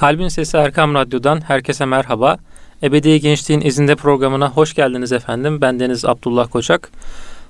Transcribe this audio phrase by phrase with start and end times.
[0.00, 2.36] Kalbin Sesi Erkam Radyo'dan herkese merhaba.
[2.82, 5.60] Ebedi Gençliğin izinde programına hoş geldiniz efendim.
[5.60, 6.90] Ben Deniz Abdullah Koçak.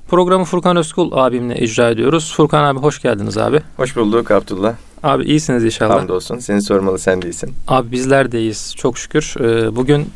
[0.08, 2.34] Programı Furkan Özkul abimle icra ediyoruz.
[2.36, 3.60] Furkan abi hoş geldiniz abi.
[3.76, 4.74] Hoş bulduk Abdullah.
[5.02, 5.94] Abi iyisiniz inşallah.
[5.94, 6.38] Hamdolsun.
[6.38, 7.54] Seni sormalı sen değilsin.
[7.68, 9.34] Abi bizler de iyiyiz çok şükür.
[9.40, 10.10] Ee, bugün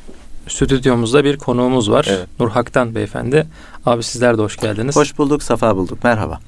[0.48, 2.06] stüdyomuzda bir konuğumuz var.
[2.08, 2.26] Evet.
[2.40, 3.46] Nur Hak'tan beyefendi.
[3.86, 4.96] Abi sizler de hoş geldiniz.
[4.96, 6.04] Hoş bulduk, safa bulduk.
[6.04, 6.40] Merhaba.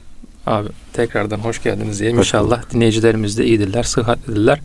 [0.46, 2.18] Abi tekrardan hoş geldiniz diyeyim.
[2.18, 4.60] Hoş İnşallah dinleyicilerimiz de iyidirler, sıhhatlidirler.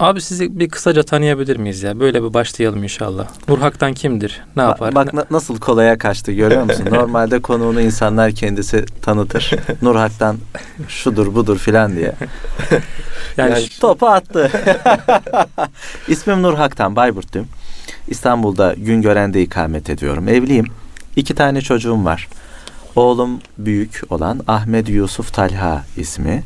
[0.00, 2.00] Abi sizi bir kısaca tanıyabilir miyiz ya?
[2.00, 3.26] Böyle bir başlayalım inşallah.
[3.48, 4.42] Nur Hak'tan kimdir?
[4.56, 4.94] Ne yapar?
[4.94, 6.84] Bak na- nasıl kolaya kaçtı görüyor musun?
[6.90, 9.50] Normalde konuğunu insanlar kendisi tanıtır.
[9.82, 10.36] Nurhak'tan
[10.88, 12.12] şudur budur filan diye.
[13.36, 14.50] yani, yani- Topu attı.
[16.08, 17.48] İsmim Nurhak'tan, Bayburtluyum.
[18.08, 20.28] İstanbul'da Güngören'de ikamet ediyorum.
[20.28, 20.66] Evliyim.
[21.16, 22.28] İki tane çocuğum var.
[22.96, 26.42] Oğlum büyük olan Ahmet Yusuf Talha ismi.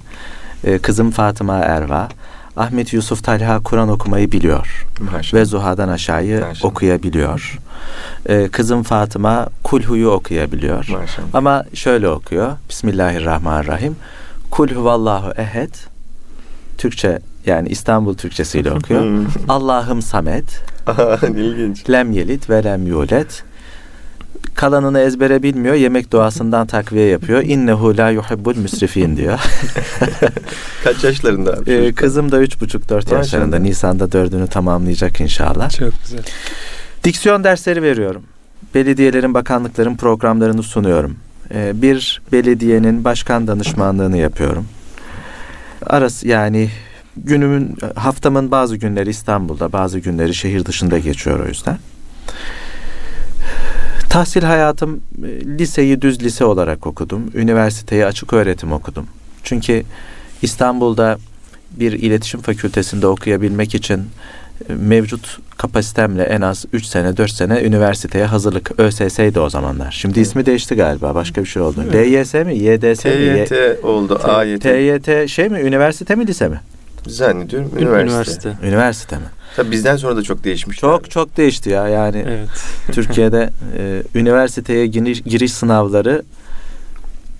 [0.64, 2.08] Ee, Kızım Fatıma Erva.
[2.56, 4.86] Ahmet Yusuf Talha Kur'an okumayı biliyor.
[5.12, 5.40] Maşallah.
[5.40, 6.64] ve Zuha'dan aşağıyı Maşallah.
[6.70, 7.58] okuyabiliyor.
[8.28, 10.76] Ee, kızım Fatıma Kulhu'yu okuyabiliyor.
[10.76, 11.26] Maşallah.
[11.34, 12.52] Ama şöyle okuyor.
[12.68, 13.96] Bismillahirrahmanirrahim.
[14.50, 15.74] Kul huvallahu ehed.
[16.78, 19.26] Türkçe yani İstanbul Türkçesiyle okuyor.
[19.48, 20.44] Allah'ım samet.
[21.22, 21.90] İlginç.
[21.90, 23.44] Lem yelit ve lem yulet.
[24.54, 25.74] Kalanını ezbere bilmiyor.
[25.74, 27.42] Yemek duasından takviye yapıyor.
[27.46, 29.40] İnnehu la yuhibbul müsrifin diyor.
[30.84, 31.70] Kaç yaşlarında abi?
[31.70, 33.58] Ee, kızım da üç buçuk dört yaşlarında.
[33.58, 35.70] Nisan'da dördünü tamamlayacak inşallah.
[35.70, 36.24] Çok güzel.
[37.04, 38.22] Diksiyon dersleri veriyorum.
[38.74, 41.16] Belediyelerin, bakanlıkların programlarını sunuyorum.
[41.54, 44.66] Ee, bir belediyenin başkan danışmanlığını yapıyorum.
[45.86, 46.70] Arası yani
[47.16, 51.78] günümün, haftamın bazı günleri İstanbul'da, bazı günleri şehir dışında geçiyor o yüzden.
[54.12, 57.30] Tahsil hayatım e, liseyi düz lise olarak okudum.
[57.34, 59.06] Üniversiteyi açık öğretim okudum.
[59.42, 59.82] Çünkü
[60.42, 61.18] İstanbul'da
[61.70, 63.98] bir iletişim fakültesinde okuyabilmek için
[64.68, 69.90] e, mevcut kapasitemle en az 3 sene 4 sene üniversiteye hazırlık ÖSS'ydi o zamanlar.
[70.00, 71.84] Şimdi ismi değişti galiba başka bir şey oldu.
[71.92, 73.44] LYS mi YDS mi?
[73.48, 74.20] TYT oldu.
[74.24, 74.62] AYT.
[74.62, 76.60] TYT şey mi üniversite mi lise mi?
[77.06, 78.48] Zannediyorum Ün- üniversite.
[78.48, 78.66] Üniversite.
[78.68, 79.24] Üniversite mi?
[79.56, 80.78] Tabii bizden sonra da çok değişmiş.
[80.78, 82.48] Çok çok değişti ya yani Evet.
[82.92, 86.22] Türkiye'de e, üniversiteye giriş, giriş sınavları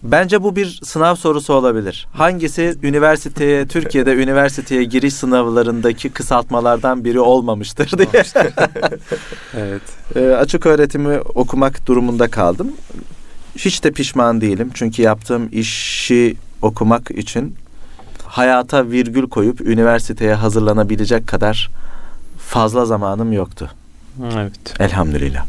[0.02, 2.06] bence bu bir sınav sorusu olabilir.
[2.12, 8.24] Hangisi üniversiteye Türkiye'de üniversiteye giriş sınavlarındaki kısaltmalardan biri olmamıştır diye
[9.56, 9.82] Evet.
[10.16, 12.72] E, açık öğretimi okumak durumunda kaldım.
[13.56, 17.54] Hiç de pişman değilim çünkü yaptığım işi okumak için
[18.26, 21.70] hayata virgül koyup üniversiteye hazırlanabilecek kadar
[22.52, 23.70] fazla zamanım yoktu.
[24.34, 24.80] Evet.
[24.80, 25.44] Elhamdülillah.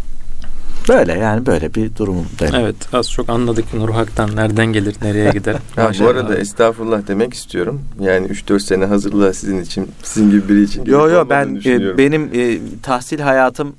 [0.90, 2.56] Böyle yani böyle bir durumum benim.
[2.56, 2.76] Evet.
[2.94, 5.56] Az çok anladık Nur Hak'tan nereden gelir, nereye gider.
[5.76, 6.10] Ha, bu Maşallah.
[6.10, 7.82] arada estağfurullah demek istiyorum.
[8.00, 10.86] Yani 3-4 sene hazırlığa sizin için, sizin gibi biri için.
[10.86, 13.76] Yo gerek yo olmadığını ben e, benim e, tahsil hayatım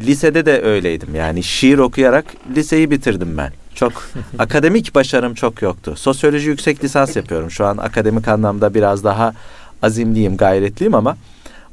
[0.00, 1.14] lisede de öyleydim.
[1.14, 2.24] Yani şiir okuyarak
[2.56, 3.52] liseyi bitirdim ben.
[3.74, 3.92] Çok
[4.38, 5.94] akademik başarım çok yoktu.
[5.96, 7.50] Sosyoloji yüksek lisans yapıyorum.
[7.50, 9.34] Şu an akademik anlamda biraz daha
[9.82, 11.16] azimliyim, gayretliyim ama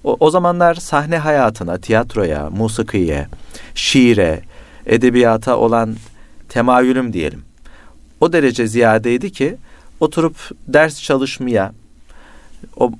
[0.09, 3.27] o, o zamanlar sahne hayatına, tiyatroya, musikiye,
[3.75, 4.41] şiire,
[4.85, 5.95] edebiyata olan
[6.49, 7.41] temayülüm diyelim.
[8.21, 9.55] O derece ziyadeydi ki
[9.99, 10.35] oturup
[10.67, 11.73] ders çalışmaya,
[12.77, 12.91] o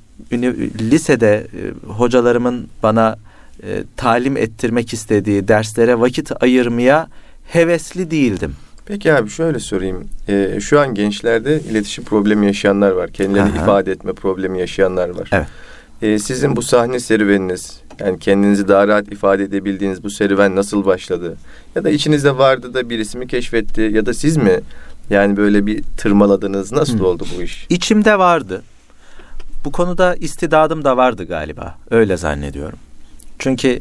[0.82, 3.18] lisede e, hocalarımın bana
[3.64, 7.08] e, talim ettirmek istediği derslere vakit ayırmaya
[7.48, 8.56] hevesli değildim.
[8.86, 10.08] Peki abi şöyle sorayım.
[10.30, 13.12] Ee, şu an gençlerde iletişim problemi yaşayanlar var.
[13.12, 13.64] Kendilerini Aha.
[13.64, 15.30] ifade etme problemi yaşayanlar var.
[15.32, 15.48] Evet.
[16.02, 21.38] Ee, sizin bu sahne serüveniniz, yani kendinizi daha rahat ifade edebildiğiniz bu serüven nasıl başladı?
[21.76, 24.60] Ya da içinizde vardı da birisi mi keşfetti ya da siz mi
[25.10, 26.72] yani böyle bir tırmaladınız?
[26.72, 27.08] Nasıl Hı.
[27.08, 27.66] oldu bu iş?
[27.70, 28.62] İçimde vardı.
[29.66, 31.78] Bu konuda istidadım da vardı galiba.
[31.92, 32.80] Öyle zannediyorum.
[33.40, 33.80] Çünkü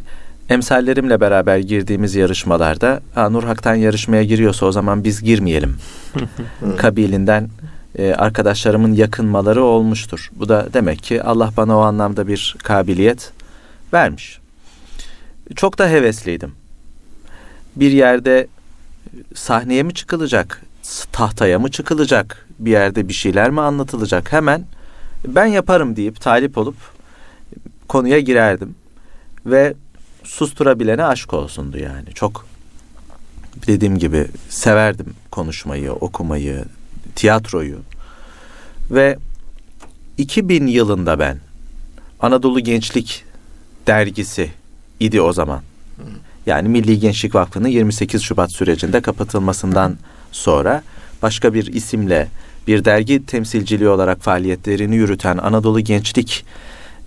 [0.48, 5.76] emsallerimle beraber girdiğimiz yarışmalarda Nur Hak'tan yarışmaya giriyorsa o zaman biz girmeyelim
[6.76, 7.48] kabilinden
[7.99, 10.31] e, arkadaşlarımın yakınmaları olmuştur.
[10.32, 13.32] Bu da demek ki Allah bana o anlamda bir kabiliyet
[13.93, 14.38] vermiş.
[15.56, 16.52] Çok da hevesliydim.
[17.76, 18.46] Bir yerde
[19.35, 20.62] sahneye mi çıkılacak,
[21.12, 24.64] tahtaya mı çıkılacak, bir yerde bir şeyler mi anlatılacak hemen
[25.26, 26.76] ben yaparım deyip talip olup
[27.88, 28.75] konuya girerdim.
[29.46, 29.75] Ve
[30.25, 32.14] susturabilene aşk olsundu yani.
[32.14, 32.46] Çok
[33.67, 36.64] dediğim gibi severdim konuşmayı, okumayı,
[37.19, 37.79] tiyatroyu.
[38.91, 39.19] Ve
[40.19, 41.38] 2000 yılında ben
[42.20, 43.25] Anadolu Gençlik
[43.87, 44.50] dergisi
[45.00, 45.62] idi o zaman.
[46.47, 49.97] Yani Milli Gençlik Vakfı'nın 28 Şubat sürecinde kapatılmasından
[50.32, 50.82] sonra
[51.23, 52.29] başka bir isimle
[52.67, 56.44] bir dergi temsilciliği olarak faaliyetlerini yürüten Anadolu Gençlik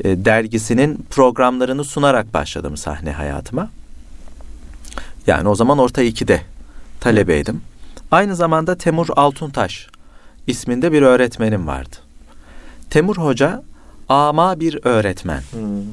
[0.04, 3.70] e, dergisinin programlarını sunarak başladım sahne hayatıma.
[5.28, 6.42] Yani o zaman orta 2'de
[7.00, 7.62] talebeydim.
[8.12, 9.88] Aynı zamanda Temur Altuntaş
[10.52, 11.96] isminde bir öğretmenim vardı.
[12.90, 13.64] Temur Hoca
[14.10, 15.42] ama bir öğretmen.
[15.52, 15.84] Hmm.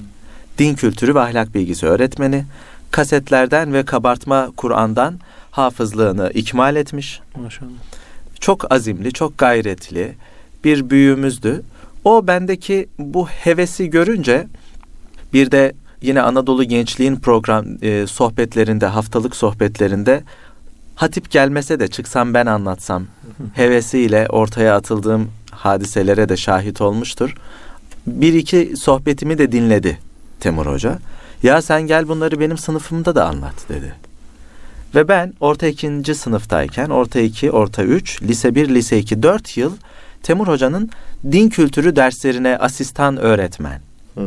[0.58, 2.44] Din kültürü ve ahlak bilgisi öğretmeni.
[2.90, 5.19] Kasetlerden ve kabartma Kur'an'dan
[5.50, 7.20] hafızlığını ikmal etmiş.
[7.43, 7.70] Maşallah.
[8.40, 10.14] Çok azimli, çok gayretli
[10.64, 11.62] bir büyüğümüzdü.
[12.05, 14.46] O bendeki bu hevesi görünce
[15.32, 15.72] bir de
[16.02, 20.22] yine Anadolu Gençliğin program e, sohbetlerinde, haftalık sohbetlerinde
[20.98, 23.06] hatip gelmese de çıksam ben anlatsam
[23.54, 27.34] hevesiyle ortaya atıldığım hadiselere de şahit olmuştur.
[28.06, 29.98] Bir iki sohbetimi de dinledi
[30.40, 30.98] Temur Hoca.
[31.42, 33.94] Ya sen gel bunları benim sınıfımda da anlat dedi.
[34.94, 39.72] Ve ben orta ikinci sınıftayken orta iki, orta üç, lise bir, lise iki, dört yıl
[40.22, 40.90] Temur Hoca'nın
[41.32, 43.80] din kültürü derslerine asistan öğretmen
[44.14, 44.24] Hmm.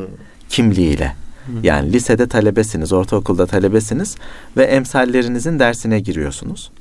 [0.49, 1.15] kimliğiyle.
[1.63, 4.15] Yani lisede talebesiniz, ortaokulda talebesiniz
[4.57, 6.71] ve emsallerinizin dersine giriyorsunuz.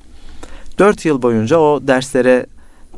[0.78, 2.46] Dört yıl boyunca o derslere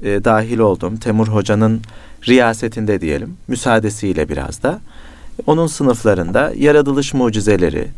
[0.03, 0.97] e, dahil oldum.
[0.97, 1.81] Temur Hoca'nın
[2.29, 4.81] riyasetinde diyelim, müsaadesiyle biraz da.
[5.47, 7.89] Onun sınıflarında yaratılış mucizeleri,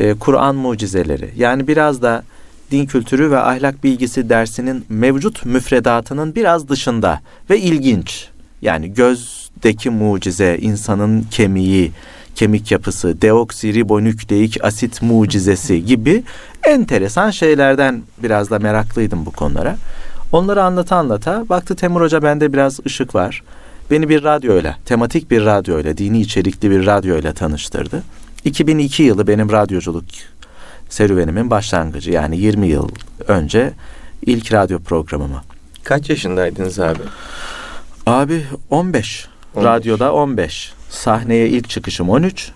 [0.00, 2.24] e, Kur'an mucizeleri, yani biraz da
[2.70, 7.20] din kültürü ve ahlak bilgisi dersinin mevcut müfredatının biraz dışında
[7.50, 8.28] ve ilginç.
[8.62, 11.92] Yani gözdeki mucize, insanın kemiği,
[12.34, 16.22] kemik yapısı, deoksiribonükleik asit mucizesi gibi
[16.62, 19.76] enteresan şeylerden biraz da meraklıydım bu konulara.
[20.32, 23.42] Onları anlata anlata baktı Temur Hoca bende biraz ışık var.
[23.90, 28.02] Beni bir radyoyla, tematik bir radyoyla, dini içerikli bir radyoyla tanıştırdı.
[28.44, 30.04] 2002 yılı benim radyoculuk
[30.88, 32.10] serüvenimin başlangıcı.
[32.10, 32.88] Yani 20 yıl
[33.28, 33.72] önce
[34.22, 35.42] ilk radyo programımı.
[35.84, 37.02] Kaç yaşındaydınız abi?
[38.06, 39.28] Abi 15.
[39.54, 39.66] 15.
[39.66, 40.72] Radyoda 15.
[40.94, 42.52] Sahneye ilk çıkışım 13.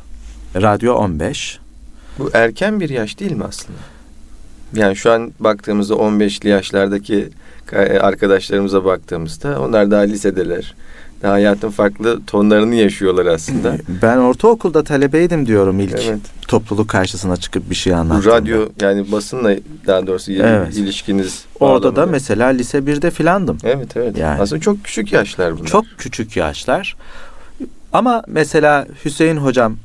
[0.57, 1.59] Radyo 15.
[2.19, 3.79] Bu erken bir yaş değil mi aslında?
[4.75, 7.29] Yani şu an baktığımızda 15'li yaşlardaki
[7.73, 10.75] e, arkadaşlarımıza baktığımızda onlar daha lisedeler.
[11.23, 13.77] Daha hayatın farklı tonlarını yaşıyorlar aslında.
[14.03, 16.21] Ben ortaokulda talebeydim diyorum ilk evet.
[16.49, 18.37] topluluk karşısına çıkıp bir şey Bu anlattığımda.
[18.37, 19.55] radyo yani basınla
[19.87, 20.77] daha doğrusu Evet.
[20.77, 22.13] ilişkiniz Orada da bağlamında.
[22.13, 23.59] mesela lise 1'de filandım.
[23.65, 24.19] Evet evet.
[24.19, 24.41] Yani.
[24.43, 25.67] Aslında çok küçük yaşlar bunlar.
[25.67, 26.97] Çok küçük yaşlar.
[27.93, 29.77] Ama mesela Hüseyin hocam,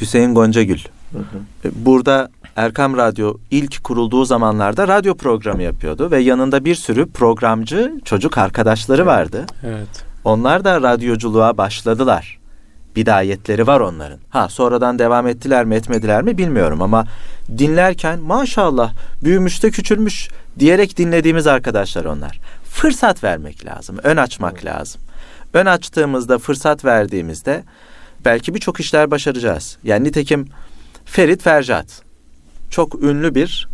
[0.00, 0.80] Hüseyin Goncagül
[1.12, 1.68] Hı hı.
[1.68, 7.92] e, burada Erkam Radyo ilk kurulduğu zamanlarda radyo programı yapıyordu ve yanında bir sürü programcı
[8.04, 9.46] çocuk arkadaşları vardı.
[9.66, 10.04] Evet.
[10.24, 12.38] Onlar da radyoculuğa başladılar.
[12.96, 14.18] Bidayetleri var onların.
[14.30, 17.04] Ha sonradan devam ettiler mi etmediler mi bilmiyorum ama
[17.58, 18.92] dinlerken maşallah
[19.24, 20.28] büyümüş de küçülmüş
[20.58, 22.40] diyerek dinlediğimiz arkadaşlar onlar.
[22.64, 25.00] Fırsat vermek lazım, ön açmak lazım.
[25.54, 27.64] Ön açtığımızda, fırsat verdiğimizde
[28.24, 29.78] belki birçok işler başaracağız.
[29.84, 30.48] Yani nitekim
[31.04, 32.02] Ferit Fercat
[32.70, 33.68] çok ünlü bir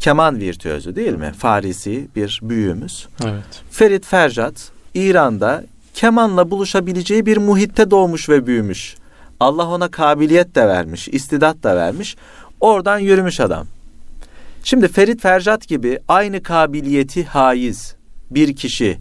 [0.00, 1.32] keman virtüözü değil mi?
[1.38, 3.08] Farisi bir büyüğümüz.
[3.24, 3.62] Evet.
[3.70, 8.96] Ferit Fercat İran'da kemanla buluşabileceği bir muhitte doğmuş ve büyümüş.
[9.40, 12.16] Allah ona kabiliyet de vermiş, istidat da vermiş.
[12.60, 13.66] Oradan yürümüş adam.
[14.64, 17.94] Şimdi Ferit Fercat gibi aynı kabiliyeti haiz
[18.30, 18.98] bir kişi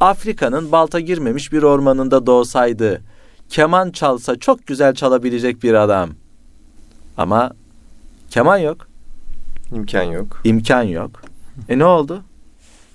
[0.00, 3.02] Afrika'nın balta girmemiş bir ormanında doğsaydı,
[3.48, 6.10] keman çalsa çok güzel çalabilecek bir adam.
[7.16, 7.52] Ama
[8.30, 8.88] keman yok,
[9.72, 10.40] İmkan yok.
[10.44, 11.22] imkan yok.
[11.68, 12.22] E ne oldu?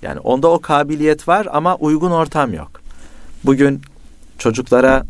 [0.02, 2.82] Yani onda o kabiliyet var ama uygun ortam yok.
[3.44, 3.82] Bugün
[4.38, 5.06] çocuklara,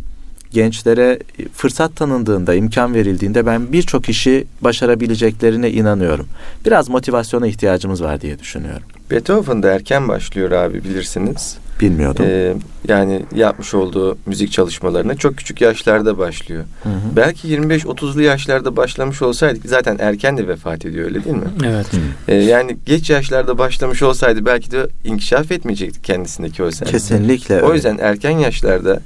[0.51, 1.19] gençlere
[1.53, 6.27] fırsat tanındığında, imkan verildiğinde ben birçok işi başarabileceklerine inanıyorum.
[6.65, 8.87] Biraz motivasyona ihtiyacımız var diye düşünüyorum.
[9.11, 11.57] Beethoven da erken başlıyor abi bilirsiniz.
[11.81, 12.25] Bilmiyordum.
[12.27, 12.53] Ee,
[12.87, 16.63] yani yapmış olduğu müzik çalışmalarına çok küçük yaşlarda başlıyor.
[16.83, 16.93] Hı hı.
[17.15, 21.47] Belki 25-30'lu yaşlarda başlamış olsaydı zaten erken de vefat ediyor öyle değil mi?
[21.65, 21.85] Evet.
[22.27, 26.85] Ee, yani geç yaşlarda başlamış olsaydı belki de inkişaf etmeyecekti kendisindeki o sen.
[26.87, 27.75] Kesinlikle O öyle.
[27.75, 28.99] yüzden erken yaşlarda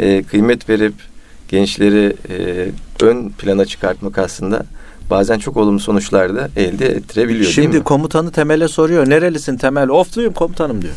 [0.00, 0.94] e, kıymet verip
[1.48, 2.66] gençleri e,
[3.04, 4.66] ön plana çıkartmak aslında
[5.10, 7.84] bazen çok olumlu sonuçlar da elde ettirebiliyor değil Şimdi mi?
[7.84, 9.08] komutanı Temel'e soruyor.
[9.10, 9.88] Nerelisin Temel?
[9.88, 10.94] Ofluyum komutanım diyor.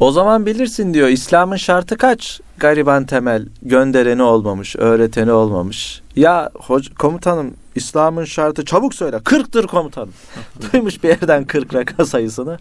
[0.00, 1.08] O zaman bilirsin diyor.
[1.08, 2.40] İslam'ın şartı kaç?
[2.58, 6.02] Gariban Temel göndereni olmamış, öğreteni olmamış.
[6.16, 9.16] Ya hoc- komutanım İslam'ın şartı çabuk söyle.
[9.16, 10.12] 40'tır komutanım.
[10.72, 12.58] Duymuş bir yerden 40 raka sayısını.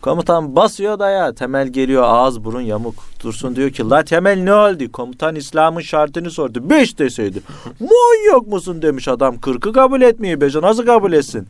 [0.00, 2.94] Komutan basıyor da ya Temel geliyor ağız burun yamuk.
[3.22, 4.92] Dursun diyor ki la Temel ne oldu?
[4.92, 6.70] Komutan İslam'ın şartını sordu.
[6.70, 7.42] Beş deseydi.
[7.80, 9.34] Manyak musun demiş adam.
[9.34, 10.40] 40'ı kabul etmiyor.
[10.40, 11.48] Beşi nasıl kabul etsin?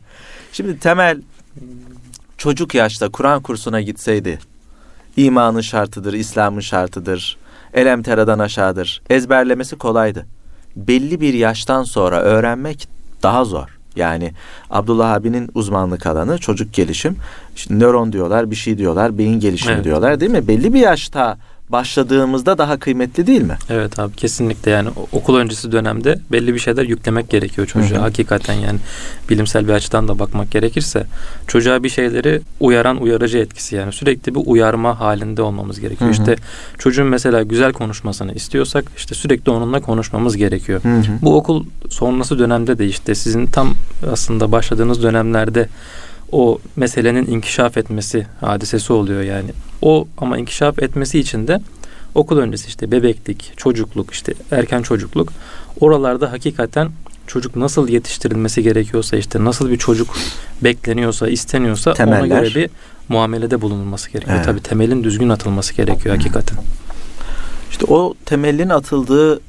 [0.53, 1.21] Şimdi Temel
[2.37, 4.39] çocuk yaşta Kur'an kursuna gitseydi
[5.17, 7.37] imanın şartıdır, İslam'ın şartıdır.
[7.73, 9.01] Elem teradan aşağıdır.
[9.09, 10.25] Ezberlemesi kolaydı.
[10.75, 12.87] Belli bir yaştan sonra öğrenmek
[13.23, 13.78] daha zor.
[13.99, 14.31] Yani
[14.69, 17.15] Abdullah abinin uzmanlık alanı çocuk gelişim.
[17.55, 19.83] İşte nöron diyorlar, bir şey diyorlar, beyin gelişimi Evet.
[19.83, 20.47] diyorlar değil mi?
[20.47, 21.37] Belli bir yaşta
[21.69, 23.57] başladığımızda daha kıymetli değil mi?
[23.69, 27.97] Evet abi kesinlikle yani okul öncesi dönemde belli bir şeyler yüklemek gerekiyor çocuğa.
[27.97, 28.03] Hı hı.
[28.03, 28.79] Hakikaten yani
[29.29, 31.05] bilimsel bir açıdan da bakmak gerekirse
[31.47, 36.13] çocuğa bir şeyleri uyaran uyarıcı etkisi yani sürekli bir uyarma halinde olmamız gerekiyor.
[36.13, 36.21] Hı hı.
[36.21, 36.35] İşte
[36.77, 40.83] çocuğun mesela güzel konuşmasını istiyorsak işte sürekli onunla konuşmamız gerekiyor.
[40.83, 41.03] Hı hı.
[41.21, 43.73] Bu okul sonrası dönemde de işte sizin tam
[44.11, 45.69] aslında başladığınız dönemlerde
[46.31, 49.49] o meselenin inkişaf etmesi hadisesi oluyor yani.
[49.81, 51.61] O ama inkişaf etmesi için de
[52.15, 55.33] okul öncesi işte bebeklik, çocukluk, işte erken çocukluk
[55.79, 56.89] oralarda hakikaten
[57.27, 60.15] çocuk nasıl yetiştirilmesi gerekiyorsa işte nasıl bir çocuk
[60.61, 62.41] bekleniyorsa, isteniyorsa ona Temeller.
[62.41, 62.69] göre bir
[63.09, 64.35] muamelede bulunulması gerekiyor.
[64.35, 64.45] Evet.
[64.45, 66.57] Tabii temelin düzgün atılması gerekiyor hakikaten.
[67.71, 69.39] İşte o temelin atıldığı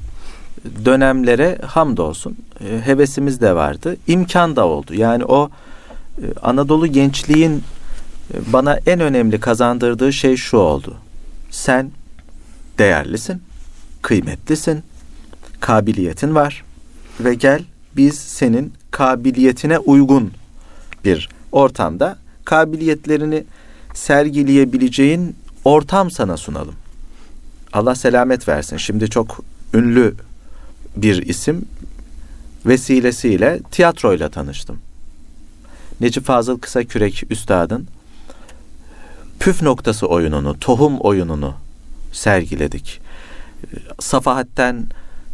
[0.85, 3.97] dönemlere hamdolsun e, hevesimiz de vardı.
[4.07, 4.93] İmkan da oldu.
[4.93, 5.49] Yani o
[6.41, 7.63] Anadolu gençliğin
[8.33, 10.97] e, bana en önemli kazandırdığı şey şu oldu.
[11.51, 11.91] Sen
[12.77, 13.41] değerlisin,
[14.01, 14.83] kıymetlisin,
[15.59, 16.63] kabiliyetin var
[17.19, 17.63] ve gel
[17.95, 20.31] biz senin kabiliyetine uygun
[21.05, 23.43] bir ortamda kabiliyetlerini
[23.93, 26.75] sergileyebileceğin ortam sana sunalım.
[27.73, 28.77] Allah selamet versin.
[28.77, 30.15] Şimdi çok ünlü
[30.95, 31.65] bir isim
[32.65, 34.79] vesilesiyle tiyatroyla tanıştım.
[36.01, 37.87] Necip Fazıl Kısakürek Üstad'ın
[39.39, 41.53] püf noktası oyununu, tohum oyununu
[42.11, 43.01] sergiledik.
[43.99, 44.85] Safahat'ten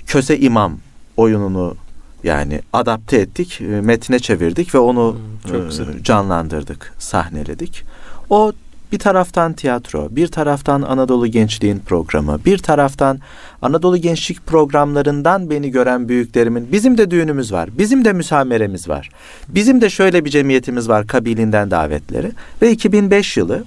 [0.08, 0.78] Köse İmam
[1.18, 1.76] oyununu
[2.24, 7.84] yani adapte ettik, metne çevirdik ve onu Hmm, çok e, canlandırdık, sahneledik.
[8.30, 8.52] O
[8.92, 13.20] bir taraftan tiyatro, bir taraftan Anadolu Gençliğin programı, bir taraftan
[13.62, 19.10] Anadolu Gençlik programlarından beni gören büyüklerimin bizim de düğünümüz var, bizim de müsameremiz var,
[19.48, 23.64] bizim de şöyle bir cemiyetimiz var kabilinden davetleri ve 2005 yılı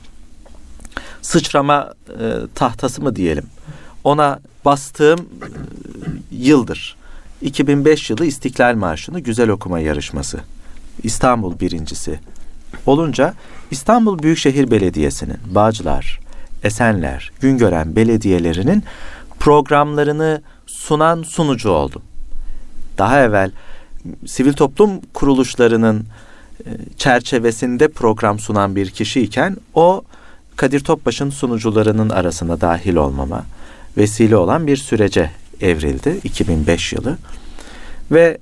[1.22, 3.44] sıçrama e, tahtası mı diyelim
[4.04, 5.46] ona bastığım e,
[6.30, 6.96] yıldır.
[7.42, 10.40] 2005 yılı İstiklal Marşı'nı güzel okuma yarışması.
[11.02, 12.20] İstanbul birincisi
[12.86, 13.34] olunca
[13.70, 16.20] İstanbul Büyükşehir Belediyesi'nin Bağcılar,
[16.62, 18.84] Esenler, Güngören belediyelerinin
[19.40, 22.02] programlarını sunan sunucu oldum.
[22.98, 23.50] Daha evvel
[24.26, 26.06] sivil toplum kuruluşlarının
[26.66, 30.02] e, çerçevesinde program sunan bir kişiyken o
[30.56, 33.44] Kadir Topbaş'ın sunucularının arasına dahil olmama
[33.96, 37.18] vesile olan bir sürece evrildi 2005 yılı.
[38.10, 38.38] Ve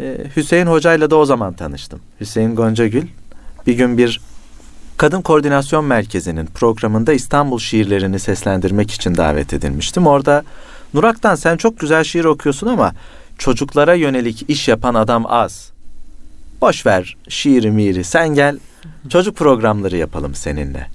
[0.00, 2.00] e, Hüseyin Hoca'yla da o zaman tanıştım.
[2.20, 3.06] Hüseyin Goncagül
[3.66, 4.20] bir gün bir
[4.96, 10.06] Kadın Koordinasyon Merkezi'nin programında İstanbul şiirlerini seslendirmek için davet edilmiştim.
[10.06, 10.44] Orada
[10.94, 12.92] Nurak'tan sen çok güzel şiir okuyorsun ama
[13.38, 15.70] çocuklara yönelik iş yapan adam az.
[16.60, 18.58] Boş ver şiiri miri sen gel
[19.08, 20.86] çocuk programları yapalım seninle.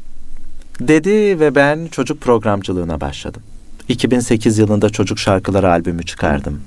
[0.80, 3.42] Dedi ve ben çocuk programcılığına başladım.
[3.90, 6.62] 2008 yılında Çocuk Şarkıları albümü çıkardım.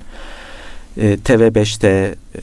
[0.97, 2.41] E, TV5'te e,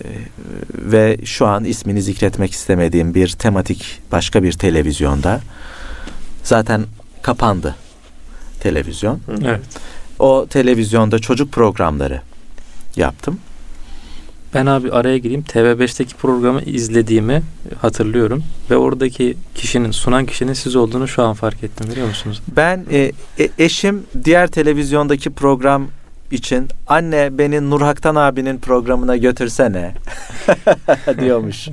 [0.73, 5.41] ve şu an ismini zikretmek istemediğim bir tematik başka bir televizyonda
[6.43, 6.85] zaten
[7.21, 7.75] kapandı
[8.59, 9.19] televizyon.
[9.45, 9.61] Evet.
[10.19, 12.21] O televizyonda çocuk programları
[12.95, 13.39] yaptım.
[14.53, 15.41] Ben abi araya gireyim.
[15.41, 17.41] TV5'teki programı izlediğimi
[17.81, 22.41] hatırlıyorum ve oradaki kişinin sunan kişinin siz olduğunu şu an fark ettim biliyor musunuz?
[22.55, 25.87] Ben e, e- eşim diğer televizyondaki program
[26.33, 29.93] için anne beni Nurhaktan abinin programına götürsene
[31.19, 31.67] diyormuş.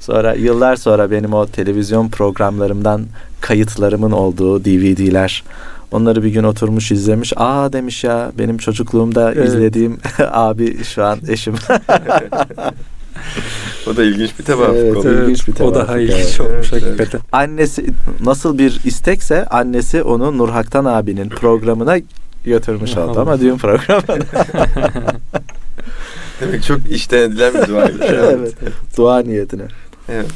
[0.00, 3.06] Sonra yıllar sonra benim o televizyon programlarımdan
[3.40, 5.42] kayıtlarımın olduğu DVD'ler
[5.92, 7.32] onları bir gün oturmuş izlemiş.
[7.36, 9.48] Aa demiş ya benim çocukluğumda Evet.
[9.48, 9.98] izlediğim
[10.32, 11.54] abi şu an eşim.
[13.86, 15.14] O da ilginç bir tevafuk Evet, oluyor.
[15.14, 15.28] evet.
[15.28, 16.40] ilginç bir o tevafuk, daha ilginç evet.
[16.40, 17.20] olmuş Evet, hakikaten.
[17.32, 17.86] Annesi
[18.20, 21.96] nasıl bir istekse annesi onu Nurhaktan abinin programına
[22.44, 24.18] götürmüş oldu ama düğün programına.
[26.40, 28.06] Demek çok içten edilen bir duaymış.
[28.08, 28.54] evet.
[28.96, 29.62] Dua niyetine.
[30.08, 30.26] Evet.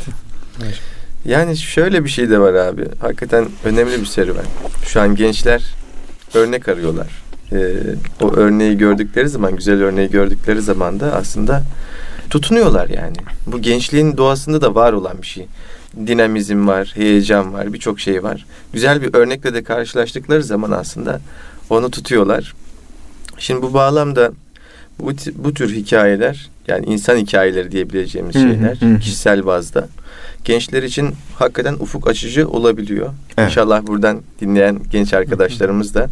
[0.62, 0.80] Evet.
[1.24, 2.84] Yani şöyle bir şey de var abi.
[3.00, 4.44] Hakikaten önemli bir serüven.
[4.86, 5.74] Şu an gençler
[6.34, 7.06] örnek arıyorlar.
[7.52, 7.74] Ee,
[8.20, 11.62] o örneği gördükleri zaman, güzel örneği gördükleri zaman da aslında
[12.30, 13.16] tutunuyorlar yani.
[13.46, 15.46] Bu gençliğin doğasında da var olan bir şey.
[16.06, 18.46] Dinamizm var, heyecan var, birçok şey var.
[18.72, 21.20] Güzel bir örnekle de karşılaştıkları zaman aslında
[21.70, 22.54] onu tutuyorlar.
[23.38, 24.32] Şimdi bu bağlamda
[24.98, 28.98] bu, bu tür hikayeler yani insan hikayeleri diyebileceğimiz şeyler hı hı.
[28.98, 29.88] kişisel bazda
[30.44, 33.10] gençler için hakikaten ufuk açıcı olabiliyor.
[33.38, 33.50] Evet.
[33.50, 36.08] İnşallah buradan dinleyen genç arkadaşlarımız da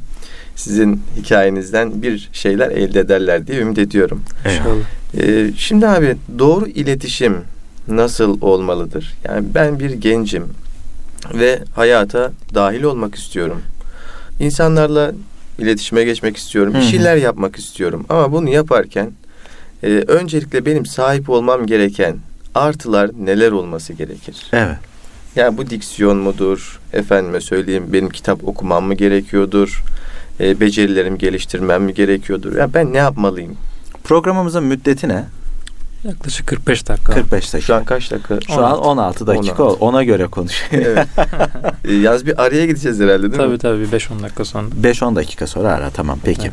[0.56, 4.22] sizin hikayenizden bir şeyler elde ederler diye ümit ediyorum.
[4.44, 4.74] İnşallah.
[5.20, 7.36] Ee, şimdi abi doğru iletişim
[7.88, 9.14] nasıl olmalıdır?
[9.24, 10.44] Yani ben bir gencim
[11.34, 13.62] ve hayata dahil olmak istiyorum.
[14.40, 15.12] İnsanlarla
[15.58, 16.74] iletişime geçmek istiyorum.
[16.74, 18.06] Bir şeyler yapmak istiyorum.
[18.08, 19.12] Ama bunu yaparken
[19.82, 22.16] e, öncelikle benim sahip olmam gereken
[22.54, 24.36] artılar neler olması gerekir?
[24.52, 24.76] Evet.
[25.36, 26.80] Yani bu diksiyon mudur?
[26.92, 29.82] Efendime söyleyeyim benim kitap okumam mı gerekiyordur?
[30.40, 32.56] E, becerilerimi geliştirmem mi gerekiyordur?
[32.56, 33.56] Ya ben ne yapmalıyım?
[34.04, 35.24] Programımızın müddeti ne?
[36.06, 37.12] Yaklaşık 45 dakika.
[37.12, 37.60] 45 dakika.
[37.66, 38.38] Şu an kaç dakika?
[38.40, 39.64] Şu an 16 dakika.
[39.64, 39.84] 16.
[39.84, 40.82] Ona göre konuşuyor.
[40.86, 41.06] evet.
[41.84, 43.58] E, Yalnız bir araya gideceğiz herhalde değil Tabii mi?
[43.58, 44.68] tabii 5-10 dakika sonra.
[44.82, 46.50] 5-10 dakika sonra ara tamam peki.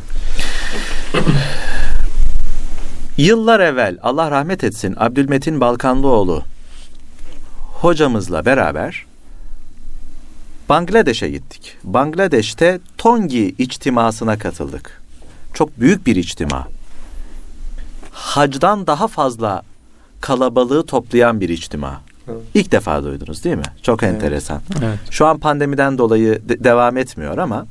[3.16, 6.42] Yıllar evvel Allah rahmet etsin Abdülmetin Balkanlıoğlu
[7.72, 9.06] hocamızla beraber
[10.68, 11.76] Bangladeş'e gittik.
[11.84, 15.02] Bangladeş'te Tongi içtimasına katıldık.
[15.54, 16.68] Çok büyük bir içtima.
[18.14, 19.62] Hacdan daha fazla
[20.20, 22.00] kalabalığı toplayan bir içtima.
[22.28, 22.40] Evet.
[22.54, 23.62] İlk defa duydunuz değil mi?
[23.82, 24.14] Çok Evet.
[24.14, 24.60] enteresan.
[24.84, 24.98] Evet.
[25.10, 27.66] Şu an pandemiden dolayı de- devam etmiyor ama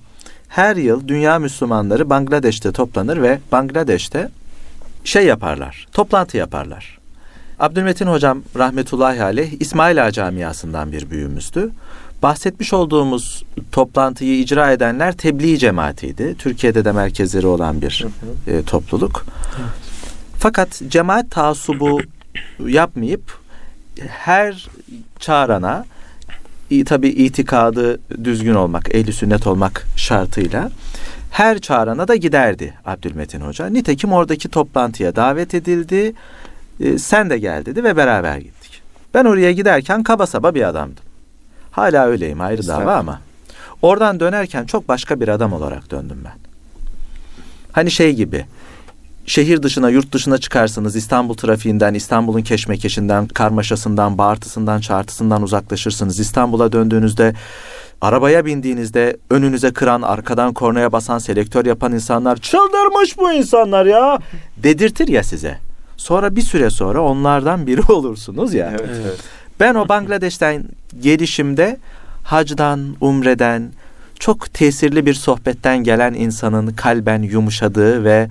[0.48, 4.30] her yıl dünya Müslümanları Bangladeş'te toplanır ve Bangladeş'te
[5.04, 7.00] şey yaparlar, toplantı yaparlar.
[7.60, 11.70] Abdülmetin hocam rahmetullahi aleyh İsmaila camiasından bir büyüğümüzdü.
[12.24, 16.36] Bahsetmiş olduğumuz toplantıyı icra edenler tebliğ cemaatiydi.
[16.40, 18.06] Türkiye'de de merkezleri olan bir
[18.46, 18.56] Hı hı.
[18.58, 19.26] e, topluluk.
[20.44, 22.02] Fakat cemaat taassubu
[22.60, 23.40] yapmayıp
[24.08, 24.70] her
[25.20, 25.86] çağrana
[26.86, 30.72] tabi itikadı düzgün olmak, ehli sünnet olmak şartıyla
[31.32, 33.66] her çağrana da giderdi Abdülmetin Hoca.
[33.66, 36.14] Nitekim oradaki toplantıya davet edildi.
[36.80, 38.82] E, sen de gel dedi ve beraber gittik.
[39.14, 41.04] Ben oraya giderken kaba saba bir adamdım.
[41.72, 43.22] Hala öyleyim ayrı dava ama.
[43.82, 46.38] Oradan dönerken çok başka bir adam olarak döndüm ben.
[47.72, 48.46] Hani şey gibi
[49.26, 50.96] şehir dışına, yurt dışına çıkarsınız.
[50.96, 56.20] İstanbul trafiğinden, İstanbul'un keşmekeşinden, karmaşasından, bağırtısından, çağırtısından uzaklaşırsınız.
[56.20, 57.34] İstanbul'a döndüğünüzde,
[58.02, 64.20] arabaya bindiğinizde önünüze kıran, arkadan kornaya basan, selektör yapan insanlar çıldırmış bu insanlar ya
[64.58, 65.58] dedirtir ya size.
[65.98, 68.70] Sonra bir süre sonra onlardan biri olursunuz ya.
[68.70, 68.90] Evet.
[69.04, 69.20] evet.
[69.60, 70.64] Ben o Bangladeş'ten
[71.02, 71.78] gelişimde
[72.24, 73.72] hacdan, umreden
[74.20, 78.30] çok tesirli bir sohbetten gelen insanın kalben yumuşadığı ve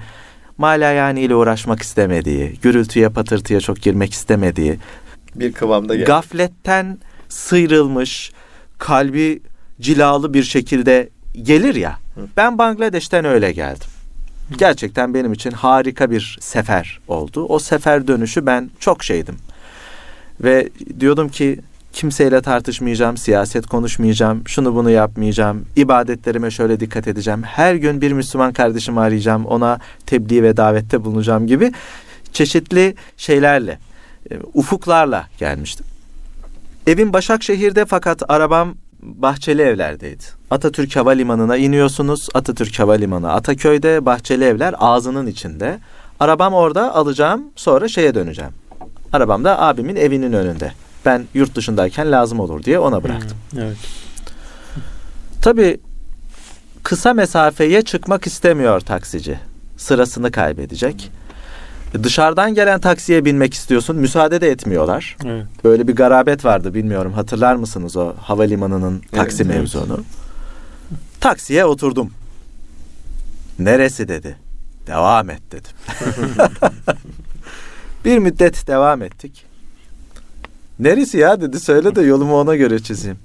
[0.62, 4.78] malayani ile uğraşmak istemediği, gürültüye patırtıya çok girmek istemediği,
[5.34, 6.04] Bir kıvamda gel.
[6.06, 6.98] gafletten
[7.28, 8.32] sıyrılmış,
[8.78, 9.42] kalbi
[9.80, 11.08] cilalı bir şekilde
[11.42, 11.98] gelir ya.
[12.14, 12.20] Hı.
[12.36, 13.88] Ben Bangladeş'ten öyle geldim.
[14.58, 17.46] Gerçekten benim için harika bir sefer oldu.
[17.48, 19.36] O sefer dönüşü ben çok şeydim.
[20.40, 20.68] Ve
[21.00, 21.60] diyordum ki
[21.92, 27.42] kimseyle tartışmayacağım, siyaset konuşmayacağım, şunu bunu yapmayacağım, ibadetlerime şöyle dikkat edeceğim.
[27.42, 31.72] Her gün bir Müslüman kardeşimi arayacağım, ona tebliğ ve davette bulunacağım gibi
[32.32, 33.78] çeşitli şeylerle,
[34.30, 35.86] e, ufuklarla gelmiştim.
[36.86, 40.24] Evim Başakşehir'de fakat arabam Bahçeli Evler'deydi.
[40.50, 42.28] Atatürk Havalimanı'na iniyorsunuz.
[42.34, 45.78] Atatürk Havalimanı Ataköy'de, Bahçeli Evler ağzının içinde.
[46.20, 48.52] Arabam orada alacağım, sonra şeye döneceğim.
[49.12, 50.72] Arabam da abimin evinin önünde.
[51.06, 53.38] Ben yurt dışındayken lazım olur diye ona bıraktım.
[53.54, 53.76] Hı, Evet.
[55.42, 55.80] Tabii
[56.82, 59.38] kısa mesafeye çıkmak istemiyor taksici.
[59.76, 61.10] Sırasını kaybedecek.
[62.02, 63.96] Dışarıdan gelen taksiye binmek istiyorsun.
[63.96, 65.16] Müsaade de etmiyorlar.
[65.24, 65.46] Evet.
[65.64, 67.12] Böyle bir garabet vardı bilmiyorum.
[67.12, 69.56] Hatırlar mısınız o havalimanının taksi Evet, evet.
[69.60, 70.04] mevzunu?
[71.20, 72.10] Taksiye oturdum.
[73.58, 74.36] Neresi dedi.
[74.86, 75.72] Devam et dedim.
[78.04, 79.44] bir müddet devam ettik.
[80.78, 81.60] Neresi ya dedi.
[81.60, 83.18] Söyle de yolumu ona göre çizeyim.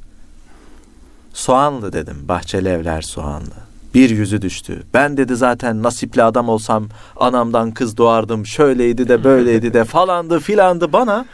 [1.34, 2.18] Soğanlı dedim.
[2.28, 3.54] Bahçeli evler soğanlı.
[3.94, 4.84] Bir yüzü düştü.
[4.94, 8.46] Ben dedi zaten nasipli adam olsam anamdan kız doğardım.
[8.46, 11.26] Şöyleydi de böyleydi de falandı filandı bana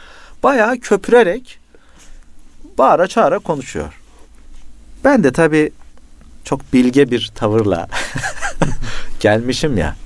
[0.42, 1.58] bayağı köpürerek
[2.78, 4.00] bağıra çağıra konuşuyor.
[5.04, 5.72] Ben de tabii
[6.44, 7.88] çok bilge bir tavırla
[9.20, 9.96] gelmişim ya.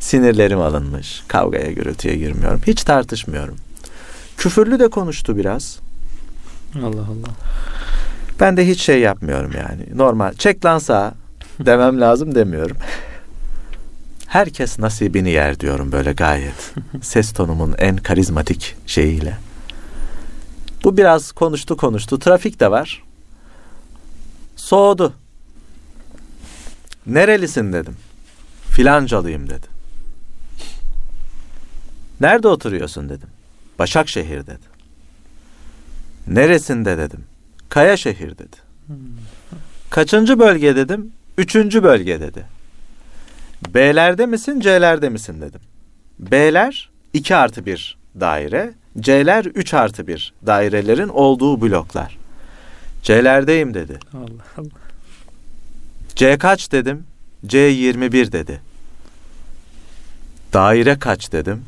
[0.00, 1.22] Sinirlerim alınmış.
[1.28, 2.60] Kavgaya gürültüye girmiyorum.
[2.66, 3.56] Hiç tartışmıyorum.
[4.36, 5.78] Küfürlü de konuştu biraz.
[6.76, 7.30] Allah Allah.
[8.40, 9.98] Ben de hiç şey yapmıyorum yani.
[9.98, 10.32] Normal.
[10.34, 11.14] Çek lan sağa
[11.60, 12.76] demem lazım demiyorum.
[14.26, 16.74] Herkes nasibini yer diyorum böyle gayet.
[17.02, 19.36] Ses tonumun en karizmatik şeyiyle.
[20.84, 22.18] Bu biraz konuştu konuştu.
[22.18, 23.02] Trafik de var.
[24.56, 25.12] Soğudu.
[27.06, 27.96] Nerelisin dedim.
[28.70, 29.66] Filancalıyım dedi.
[32.20, 33.28] Nerede oturuyorsun dedim.
[33.78, 34.74] Başakşehir dedi.
[36.26, 37.24] Neresinde dedim.
[37.68, 38.56] Kayaşehir dedi.
[39.90, 41.12] Kaçıncı bölge dedim.
[41.38, 42.46] Üçüncü bölge dedi.
[43.74, 45.60] B'lerde misin C'lerde misin dedim.
[46.18, 48.74] B'ler 2 artı 1 daire.
[49.00, 52.18] C'ler 3 artı 1 dairelerin olduğu bloklar.
[53.02, 53.98] C'lerdeyim dedi.
[54.14, 54.84] Allah Allah.
[56.16, 57.04] C kaç dedim.
[57.46, 58.60] C 21 dedi.
[60.52, 61.64] Daire kaç dedim.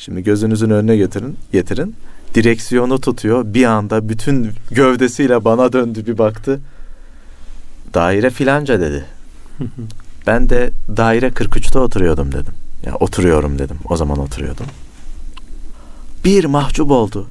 [0.00, 1.94] Şimdi gözünüzün önüne getirin, getirin.
[2.34, 3.44] Direksiyonu tutuyor.
[3.46, 6.60] Bir anda bütün gövdesiyle bana döndü bir baktı.
[7.94, 9.04] Daire filanca dedi.
[10.26, 12.52] Ben de daire 43'te oturuyordum dedim.
[12.86, 13.76] Ya oturuyorum dedim.
[13.88, 14.66] O zaman oturuyordum.
[16.24, 17.26] Bir mahcup oldu.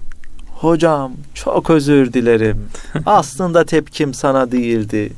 [0.48, 2.68] Hocam çok özür dilerim.
[3.06, 5.14] Aslında tepkim sana değildi.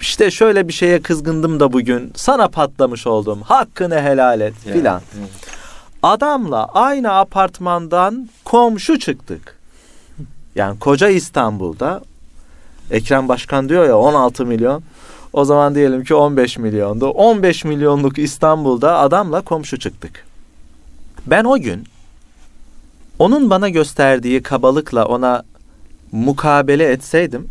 [0.00, 2.12] İşte şöyle bir şeye kızgındım da bugün.
[2.14, 3.42] Sana patlamış oldum.
[3.42, 5.02] Hakkını helal et Yani, filan.
[5.18, 5.59] evet.
[6.02, 9.56] Adamla aynı apartmandan komşu çıktık.
[10.54, 12.02] Yani koca İstanbul'da
[12.90, 14.82] Ekrem Başkan diyor ya 16 milyon.
[15.32, 17.08] O zaman diyelim ki 15 milyondu.
[17.08, 20.26] 15 milyonluk İstanbul'da adamla komşu çıktık.
[21.26, 21.84] Ben o gün
[23.18, 25.42] onun bana gösterdiği kabalıkla ona
[26.12, 27.48] mukabele etseydim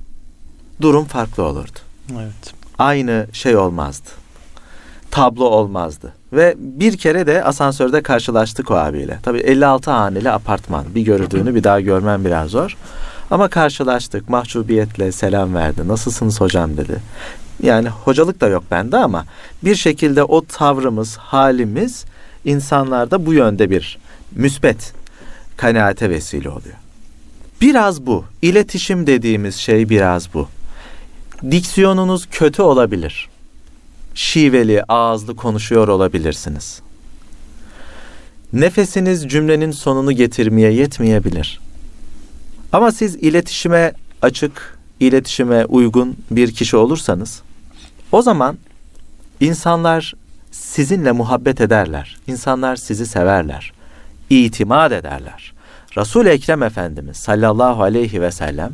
[0.82, 1.80] durum farklı olurdu
[2.14, 2.54] Evet.
[2.80, 4.10] aynı şey olmazdı.
[5.12, 6.13] Tablo olmazdı.
[6.34, 9.19] Ve bir kere de asansörde karşılaştık o abiyle.
[9.24, 10.86] Tabii 56 haneli apartman.
[10.95, 12.78] Bir gördüğünü bir daha görmem biraz zor.
[13.32, 14.30] Ama karşılaştık.
[14.30, 15.88] Mahcubiyetle selam verdi.
[15.88, 17.02] Nasılsınız hocam dedi.
[17.63, 19.26] Yani hocalık da yok bende ama
[19.63, 22.06] bir şekilde o tavrımız, halimiz
[22.45, 23.98] insanlarda bu yönde bir
[24.36, 24.93] müspet
[25.58, 26.76] kanaate vesile oluyor.
[27.62, 28.26] Biraz bu.
[28.41, 30.48] İletişim dediğimiz şey biraz bu.
[31.52, 33.30] Diksiyonunuz kötü olabilir.
[34.19, 36.82] Şiveli, ağızlı konuşuyor olabilirsiniz.
[38.53, 41.60] Nefesiniz cümlenin sonunu getirmeye yetmeyebilir.
[42.71, 47.41] Ama siz iletişime açık, iletişime uygun bir kişi olursanız
[48.12, 48.58] o zaman
[49.39, 50.13] insanlar
[50.51, 52.17] sizinle muhabbet ederler.
[52.27, 53.73] İnsanlar sizi severler.
[54.29, 55.53] itimat ederler.
[55.97, 58.71] Resul-i Ekrem Efendimiz sallallahu aleyhi ve sellem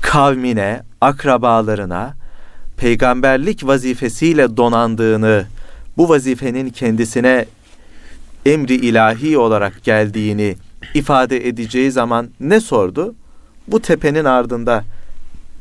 [0.00, 2.21] kavmine, akrabalarına
[2.82, 5.46] peygamberlik vazifesiyle donandığını,
[5.96, 7.46] bu vazifenin kendisine
[8.46, 10.56] emri ilahi olarak geldiğini
[10.94, 13.14] ifade edeceği zaman ne sordu?
[13.68, 14.84] Bu tepenin ardında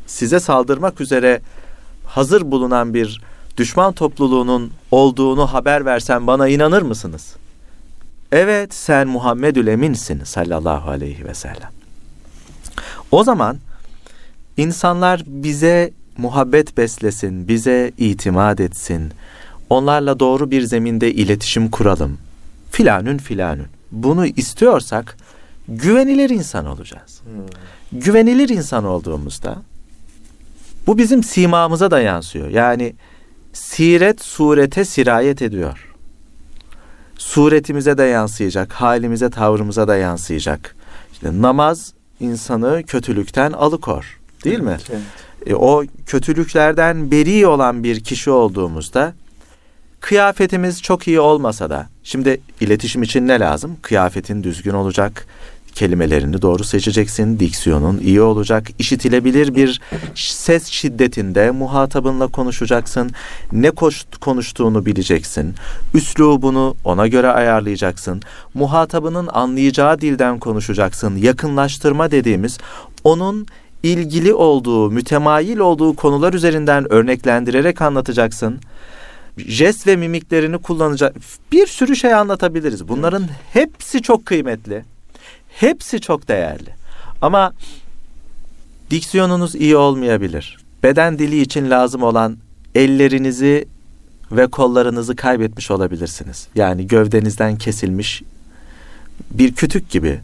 [0.07, 1.41] size saldırmak üzere
[2.05, 3.21] hazır bulunan bir
[3.57, 7.35] düşman topluluğunun olduğunu haber versen bana inanır mısınız?
[8.31, 11.69] Evet sen Muhammedül Emin'sin sallallahu aleyhi ve sellem.
[13.11, 13.57] O zaman
[14.57, 19.11] insanlar bize muhabbet beslesin, bize itimat etsin.
[19.69, 22.17] Onlarla doğru bir zeminde iletişim kuralım.
[22.71, 23.67] Filanün filanün.
[23.91, 25.17] Bunu istiyorsak
[25.67, 27.21] güvenilir insan olacağız.
[27.23, 27.99] Hmm.
[28.01, 29.61] Güvenilir insan olduğumuzda
[30.87, 32.49] bu bizim simamıza da yansıyor.
[32.49, 32.95] Yani
[33.53, 35.87] siret surete sirayet ediyor.
[37.17, 40.75] Suretimize de yansıyacak, halimize, tavrımıza da yansıyacak.
[41.13, 44.19] İşte namaz insanı kötülükten alıkor.
[44.43, 44.77] Değil mi?
[44.89, 45.01] Evet.
[45.45, 49.13] E, o kötülüklerden beri olan bir kişi olduğumuzda
[49.99, 53.77] kıyafetimiz çok iyi olmasa da şimdi iletişim için ne lazım?
[53.81, 55.27] Kıyafetin düzgün olacak,
[55.75, 59.81] kelimelerini doğru seçeceksin, diksiyonun iyi olacak, işitilebilir bir
[60.15, 63.11] ses şiddetinde muhatabınla konuşacaksın,
[63.51, 63.71] ne
[64.21, 65.55] konuştuğunu bileceksin,
[65.93, 68.21] üslubunu ona göre ayarlayacaksın,
[68.53, 72.57] muhatabının anlayacağı dilden konuşacaksın, yakınlaştırma dediğimiz
[73.03, 73.47] onun
[73.83, 78.59] ilgili olduğu, mütemayil olduğu konular üzerinden örneklendirerek anlatacaksın.
[79.37, 81.15] Jest ve mimiklerini kullanacak.
[81.51, 82.87] Bir sürü şey anlatabiliriz.
[82.87, 84.83] Bunların hepsi çok kıymetli.
[85.49, 86.69] Hepsi çok değerli.
[87.21, 87.53] Ama
[88.89, 90.57] diksiyonunuz iyi olmayabilir.
[90.83, 92.37] Beden dili için lazım olan
[92.75, 93.65] ellerinizi
[94.31, 96.47] ve kollarınızı kaybetmiş olabilirsiniz.
[96.55, 98.21] Yani gövdenizden kesilmiş
[99.31, 100.19] bir kütük gibi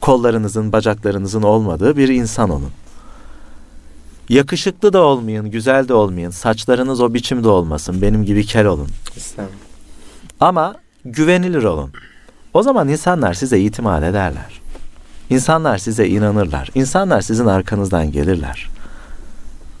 [0.00, 2.70] kollarınızın, bacaklarınızın olmadığı bir insan olun.
[4.28, 6.30] Yakışıklı da olmayın, güzel de olmayın.
[6.30, 8.02] Saçlarınız o biçimde olmasın.
[8.02, 8.88] Benim gibi kel olun.
[9.16, 9.46] İslam.
[10.40, 11.92] Ama güvenilir olun.
[12.54, 14.60] O zaman insanlar size itimat ederler.
[15.30, 16.70] İnsanlar size inanırlar.
[16.74, 18.68] İnsanlar sizin arkanızdan gelirler.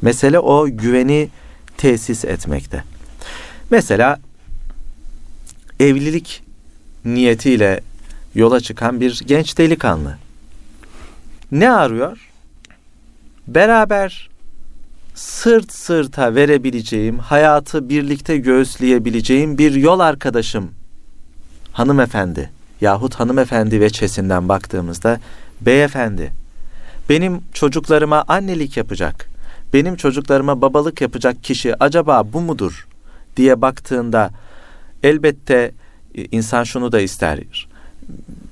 [0.02, 1.28] Mesele o güveni
[1.76, 2.84] tesis etmekte.
[3.70, 4.20] Mesela
[5.80, 6.42] evlilik
[7.04, 7.80] niyetiyle
[8.34, 10.16] yola çıkan bir genç delikanlı.
[11.52, 12.30] Ne arıyor?
[13.46, 14.28] Beraber
[15.18, 20.70] sırt sırta verebileceğim, hayatı birlikte göğüsleyebileceğim bir yol arkadaşım
[21.72, 22.50] hanımefendi
[22.80, 25.20] yahut hanımefendi veçesinden baktığımızda
[25.60, 26.32] beyefendi
[27.08, 29.28] benim çocuklarıma annelik yapacak,
[29.74, 32.86] benim çocuklarıma babalık yapacak kişi acaba bu mudur
[33.36, 34.30] diye baktığında
[35.02, 35.72] elbette
[36.14, 37.40] e, insan şunu da ister.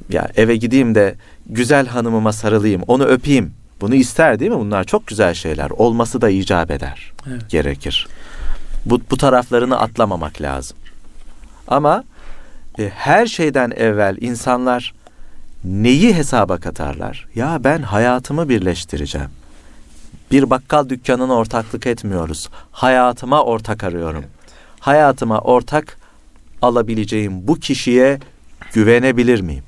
[0.08, 1.14] Ya eve gideyim de
[1.46, 3.52] güzel hanımıma sarılayım, onu öpeyim.
[3.80, 4.58] Bunu ister değil mi?
[4.58, 5.70] Bunlar çok güzel şeyler.
[5.70, 7.12] Olması da icap eder.
[7.28, 7.50] Evet.
[7.50, 8.06] Gerekir.
[8.84, 10.76] Bu, bu taraflarını atlamamak lazım.
[11.68, 12.04] Ama
[12.78, 14.94] e, her şeyden evvel insanlar
[15.64, 17.26] neyi hesaba katarlar?
[17.34, 19.30] Ya ben hayatımı birleştireceğim.
[20.30, 22.48] Bir bakkal dükkanına ortaklık etmiyoruz.
[22.72, 24.20] Hayatıma ortak arıyorum.
[24.20, 24.50] Evet.
[24.80, 25.98] Hayatıma ortak
[26.62, 28.18] alabileceğim bu kişiye
[28.72, 29.64] güvenebilir miyim?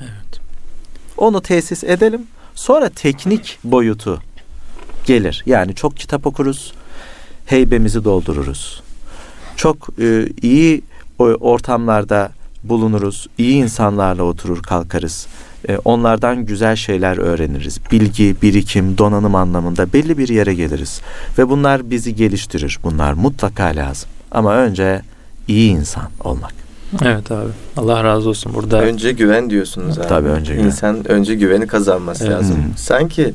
[0.00, 0.40] Evet.
[1.16, 2.26] Onu tesis edelim.
[2.54, 4.22] Sonra teknik boyutu
[5.04, 5.42] gelir.
[5.46, 6.72] Yani çok kitap okuruz.
[7.46, 8.82] Heybemizi doldururuz.
[9.56, 10.82] Çok e, iyi
[11.18, 12.32] ortamlarda
[12.64, 13.26] bulunuruz.
[13.38, 15.26] iyi insanlarla oturur kalkarız.
[15.68, 17.80] E, onlardan güzel şeyler öğreniriz.
[17.92, 21.00] Bilgi, birikim, donanım anlamında belli bir yere geliriz.
[21.38, 22.78] Ve bunlar bizi geliştirir.
[22.82, 24.08] Bunlar mutlaka lazım.
[24.30, 25.02] Ama önce
[25.48, 26.61] iyi insan olmak.
[27.02, 27.50] Evet abi.
[27.76, 28.54] Allah razı olsun.
[28.54, 30.08] Burada önce güven diyorsunuz abi.
[30.08, 30.64] Tabii önce güven.
[30.64, 32.36] İnsan önce güveni kazanması evet.
[32.36, 32.56] lazım.
[32.56, 32.76] Hmm.
[32.76, 33.34] Sanki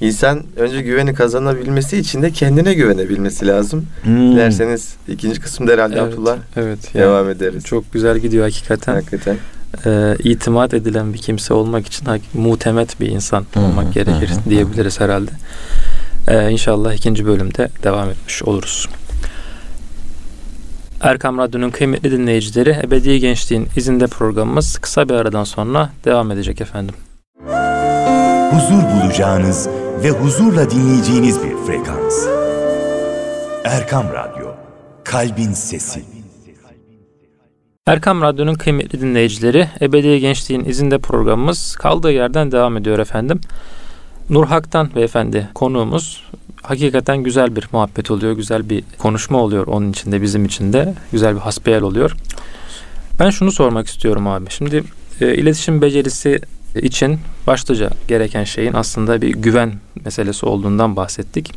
[0.00, 3.86] insan önce güveni kazanabilmesi için de kendine güvenebilmesi lazım.
[4.02, 4.32] Hmm.
[4.32, 7.64] Dilerseniz ikinci kısımda herhalde evet, Abdullah evet, yani devam ederiz.
[7.64, 8.94] Çok güzel gidiyor hakikaten.
[8.94, 9.36] Hakikaten.
[9.86, 13.92] Ee, itimat edilen bir kimse olmak için mutemet bir insan olmak hmm.
[13.92, 14.50] gerekir hmm.
[14.50, 15.30] diyebiliriz herhalde.
[16.28, 18.88] Ee, inşallah ikinci bölümde devam etmiş oluruz.
[21.00, 26.94] Erkam Radyo'nun kıymetli dinleyicileri Ebedi Gençliğin izinde programımız kısa bir aradan sonra devam edecek efendim.
[28.50, 29.68] Huzur bulacağınız
[30.02, 32.26] ve huzurla dinleyeceğiniz bir frekans.
[33.64, 34.46] Erkam Radyo,
[35.04, 36.04] Kalbin Sesi.
[37.86, 43.40] Erkam Radyo'nun kıymetli dinleyicileri Ebedi Gençliğin izinde programımız kaldığı yerden devam ediyor efendim.
[44.30, 46.28] Nurhak'tan beyefendi konuğumuz
[46.62, 48.32] hakikaten güzel bir muhabbet oluyor.
[48.32, 50.94] Güzel bir konuşma oluyor onun içinde bizim için de.
[51.12, 52.16] Güzel bir hasbihal oluyor.
[53.20, 54.50] Ben şunu sormak istiyorum abi.
[54.50, 54.84] Şimdi
[55.20, 56.40] e, iletişim becerisi
[56.82, 59.72] için başlıca gereken şeyin aslında bir güven
[60.04, 61.52] meselesi olduğundan bahsettik.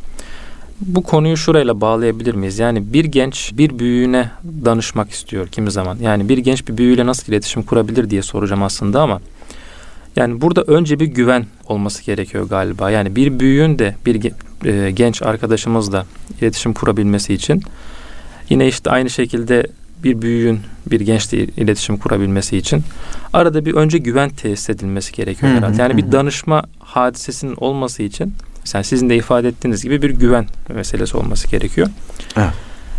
[0.80, 2.58] Bu konuyu şurayla bağlayabilir miyiz?
[2.58, 4.30] Yani bir genç bir büyüğüne
[4.64, 5.98] danışmak istiyor kimi zaman.
[6.00, 9.20] Yani bir genç bir büyüğüyle nasıl iletişim kurabilir diye soracağım aslında ama
[10.16, 12.90] yani burada önce bir güven olması gerekiyor galiba.
[12.90, 14.32] Yani bir büyüğün de bir
[14.64, 16.06] e, genç arkadaşımızla
[16.40, 17.62] iletişim kurabilmesi için
[18.48, 19.66] yine işte aynı şekilde
[20.04, 22.82] bir büyüğün bir gençle iletişim kurabilmesi için
[23.32, 25.82] arada bir önce güven tesis edilmesi gerekiyor herhalde.
[25.82, 28.34] Yani bir danışma hadisesinin olması için
[28.74, 31.88] yani sizin de ifade ettiğiniz gibi bir güven meselesi olması gerekiyor.
[32.36, 32.52] Evet.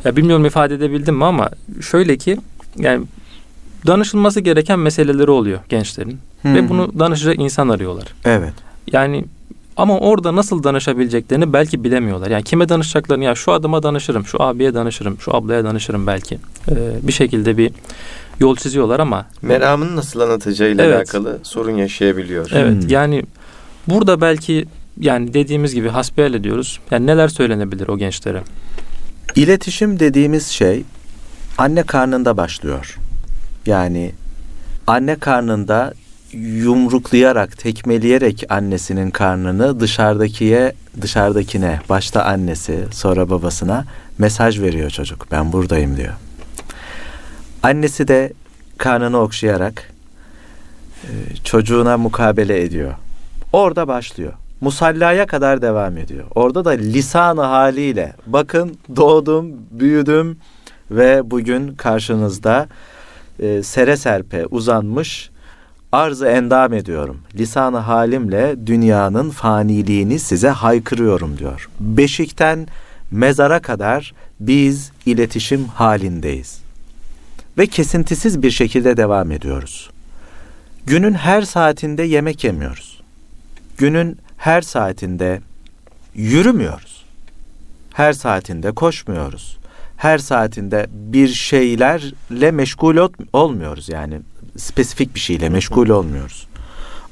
[0.06, 1.50] Ya bilmiyorum ifade edebildim mi ama
[1.82, 2.38] şöyle ki
[2.78, 3.06] yani
[3.88, 8.08] danışılması gereken meseleleri oluyor gençlerin hı ve bunu danışacak insan arıyorlar.
[8.26, 8.54] Evet.
[8.92, 9.26] Yani
[9.78, 12.32] ama orada nasıl danışabileceklerini belki bilemiyorlar.
[12.32, 16.40] Yani kime danışacaklarını ya şu adama danışırım, şu abiye danışırım, şu ablaya danışırım belki.
[16.72, 17.72] Ee, bir şekilde bir
[18.40, 20.96] yol çiziyorlar ama meramını nasıl anlatacağıyla evet.
[20.96, 22.50] alakalı sorun yaşayabiliyor.
[22.54, 22.84] Evet.
[22.84, 22.90] Hmm.
[22.90, 23.24] Yani
[23.88, 24.66] burada belki
[25.00, 26.80] yani dediğimiz gibi hasbihal ediyoruz.
[26.92, 28.42] Yani neler söylenebilir o gençlere?
[29.36, 30.84] İletişim dediğimiz şey
[31.58, 32.98] anne karnında başlıyor.
[33.66, 34.12] Yani
[34.88, 35.94] anne karnında
[36.34, 43.86] yumruklayarak, tekmeleyerek annesinin karnını dışarıdakiye, dışarıdakine, başta annesi, sonra babasına
[44.18, 45.28] mesaj veriyor çocuk.
[45.32, 46.14] Ben buradayım diyor.
[47.64, 48.34] Annesi de
[48.78, 49.92] karnını okşayarak
[51.04, 51.10] e,
[51.44, 52.94] çocuğuna mukabele ediyor.
[53.54, 54.34] Orada başlıyor.
[54.62, 56.26] Musallaya kadar devam ediyor.
[56.36, 60.38] Orada da lisanı haliyle bakın doğdum, büyüdüm
[60.92, 62.68] ve bugün karşınızda
[63.44, 65.30] e, sere serpe uzanmış
[65.92, 67.22] arzı endam ediyorum.
[67.36, 71.70] Lisanı halimle dünyanın faniliğini size haykırıyorum diyor.
[71.80, 72.68] Beşikten
[73.12, 76.60] mezara kadar biz iletişim halindeyiz.
[77.58, 79.90] Ve kesintisiz bir şekilde devam ediyoruz.
[80.86, 83.02] Günün her saatinde yemek yemiyoruz.
[83.78, 85.42] Günün her saatinde
[86.16, 87.04] yürümüyoruz.
[87.94, 89.58] Her saatinde koşmuyoruz.
[89.98, 94.22] Her saatinde bir şeylerle meşgul olmuyoruz yani
[94.58, 96.48] spesifik bir şeyle meşgul olmuyoruz.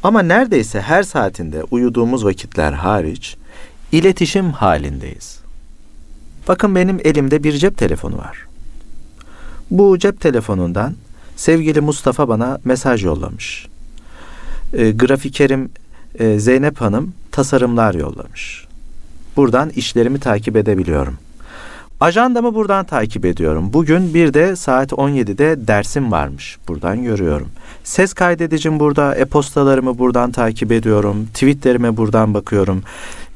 [0.04, 3.38] Ama neredeyse her saatinde uyuduğumuz vakitler hariç
[3.92, 5.40] iletişim halindeyiz.
[6.48, 8.46] Bakın benim elimde bir cep telefonu var.
[9.72, 10.96] Bu cep telefonundan
[11.36, 13.68] sevgili Mustafa bana mesaj yollamış.
[14.74, 15.70] E, grafikerim
[16.20, 18.66] e, Zeynep Hanım tasarımlar yollamış.
[19.38, 21.18] Buradan işlerimi takip edebiliyorum.
[22.02, 23.74] Ajandamı buradan takip ediyorum.
[23.74, 26.58] Bugün bir de saat 17'de dersim varmış.
[26.68, 27.48] Buradan görüyorum.
[27.84, 31.28] Ses kaydedicim burada, e-postalarımı buradan takip ediyorum.
[31.34, 32.84] Tweetlerime buradan bakıyorum.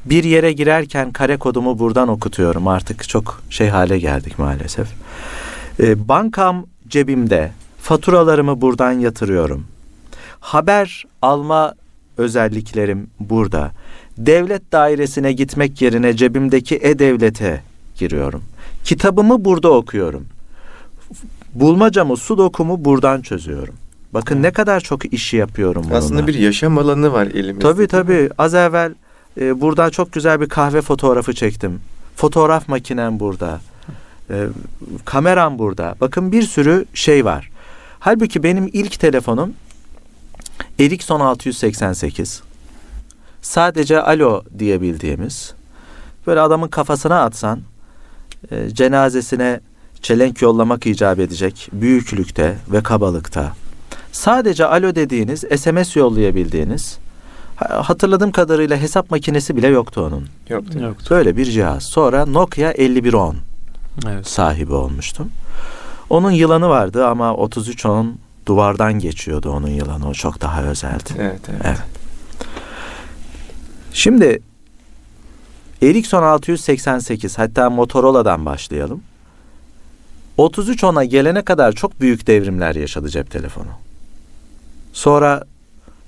[0.04, 2.68] Bir yere girerken kare kodumu buradan okutuyorum.
[2.68, 4.88] Artık çok şey hale geldik maalesef.
[5.80, 7.50] E, bankam cebimde.
[7.80, 9.66] Faturalarımı buradan yatırıyorum.
[10.40, 11.74] Haber alma
[12.16, 13.70] özelliklerim burada.
[14.18, 17.60] Devlet dairesine gitmek yerine cebimdeki e-devlete
[17.98, 18.42] giriyorum.
[18.86, 20.26] Kitabımı burada okuyorum.
[21.54, 23.74] Bulmacamı, sudokumu buradan çözüyorum.
[24.14, 25.98] Bakın ne kadar çok işi yapıyorum bununla.
[25.98, 27.58] Aslında bir yaşam alanı var elimizde.
[27.58, 28.30] Tabii tabii.
[28.38, 28.94] Az evvel
[29.40, 31.80] e, buradan çok güzel bir kahve fotoğrafı çektim.
[32.16, 33.60] Fotoğraf makinem burada.
[34.30, 34.46] E,
[35.04, 35.94] kameram burada.
[36.00, 37.50] Bakın bir sürü şey var.
[37.98, 39.54] Halbuki benim ilk telefonum
[40.80, 42.42] Ericsson 688.
[43.42, 45.54] Sadece alo diyebildiğimiz.
[46.26, 47.60] Böyle adamın kafasına atsan
[48.50, 49.60] e, cenazesine
[50.02, 53.52] çelenk yollamak icap edecek büyüklükte ve kabalıkta.
[54.12, 56.98] Sadece alo dediğiniz SMS yollayabildiğiniz
[57.56, 60.26] hatırladığım kadarıyla hesap makinesi bile yoktu onun.
[60.48, 60.78] Yoktu.
[60.78, 61.06] Yoktu.
[61.10, 61.82] Böyle bir cihaz.
[61.82, 63.36] Sonra Nokia 5110
[64.08, 64.26] Evet.
[64.26, 65.30] sahibi olmuştum.
[66.10, 70.08] Onun yılanı vardı ama 3310 duvardan geçiyordu onun yılanı.
[70.08, 71.10] O çok daha özeldi.
[71.18, 71.60] Evet, evet.
[71.64, 71.78] Evet.
[73.92, 74.42] Şimdi
[75.82, 79.02] Ericsson 688 hatta Motorola'dan başlayalım.
[80.38, 83.68] 3310'a gelene kadar çok büyük devrimler yaşadı cep telefonu.
[84.92, 85.44] Sonra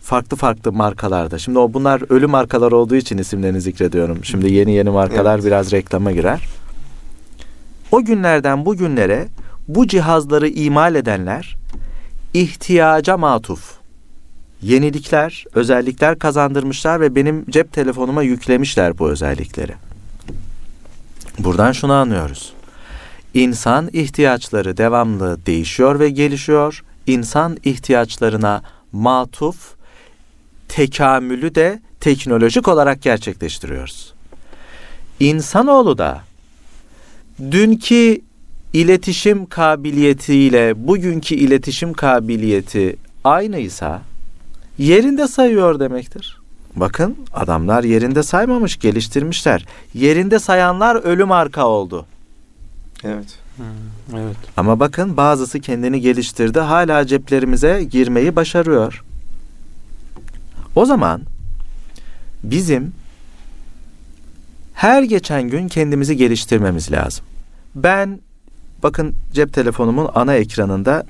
[0.02, 1.38] farklı farklı markalarda.
[1.38, 4.24] Şimdi o bunlar ölü markalar olduğu için isimlerini zikrediyorum.
[4.24, 5.44] Şimdi yeni yeni markalar Evet.
[5.46, 6.40] biraz reklama girer.
[7.92, 9.28] O günlerden bugünlere
[9.68, 11.56] bu cihazları imal edenler
[12.34, 13.72] ihtiyaca matuf
[14.62, 19.72] yenilikler, özellikler kazandırmışlar ve benim cep telefonuma yüklemişler bu özellikleri.
[21.38, 22.52] Buradan şunu anlıyoruz.
[23.34, 26.84] İnsan ihtiyaçları devamlı değişiyor ve gelişiyor.
[27.06, 29.74] İnsan ihtiyaçlarına matuf
[30.68, 34.14] tekamülü de teknolojik olarak gerçekleştiriyoruz.
[35.20, 36.20] İnsanoğlu da
[37.50, 38.20] dünkü
[38.72, 44.02] iletişim kabiliyetiyle bugünkü iletişim kabiliyeti aynıysa
[44.78, 46.40] yerinde sayıyor demektir.
[46.76, 49.66] Bakın adamlar yerinde saymamış, geliştirmişler.
[49.94, 52.06] Yerinde sayanlar ölü marka oldu.
[53.04, 53.38] Evet.
[53.56, 54.36] Hmm, evet.
[54.56, 59.04] Ama bakın bazısı kendini geliştirdi, hala ceplerimize girmeyi başarıyor.
[60.76, 61.22] O zaman
[62.42, 62.92] bizim
[64.74, 67.24] her geçen gün kendimizi geliştirmemiz lazım.
[67.74, 68.20] Ben
[68.82, 71.06] bakın cep telefonumun ana ekranında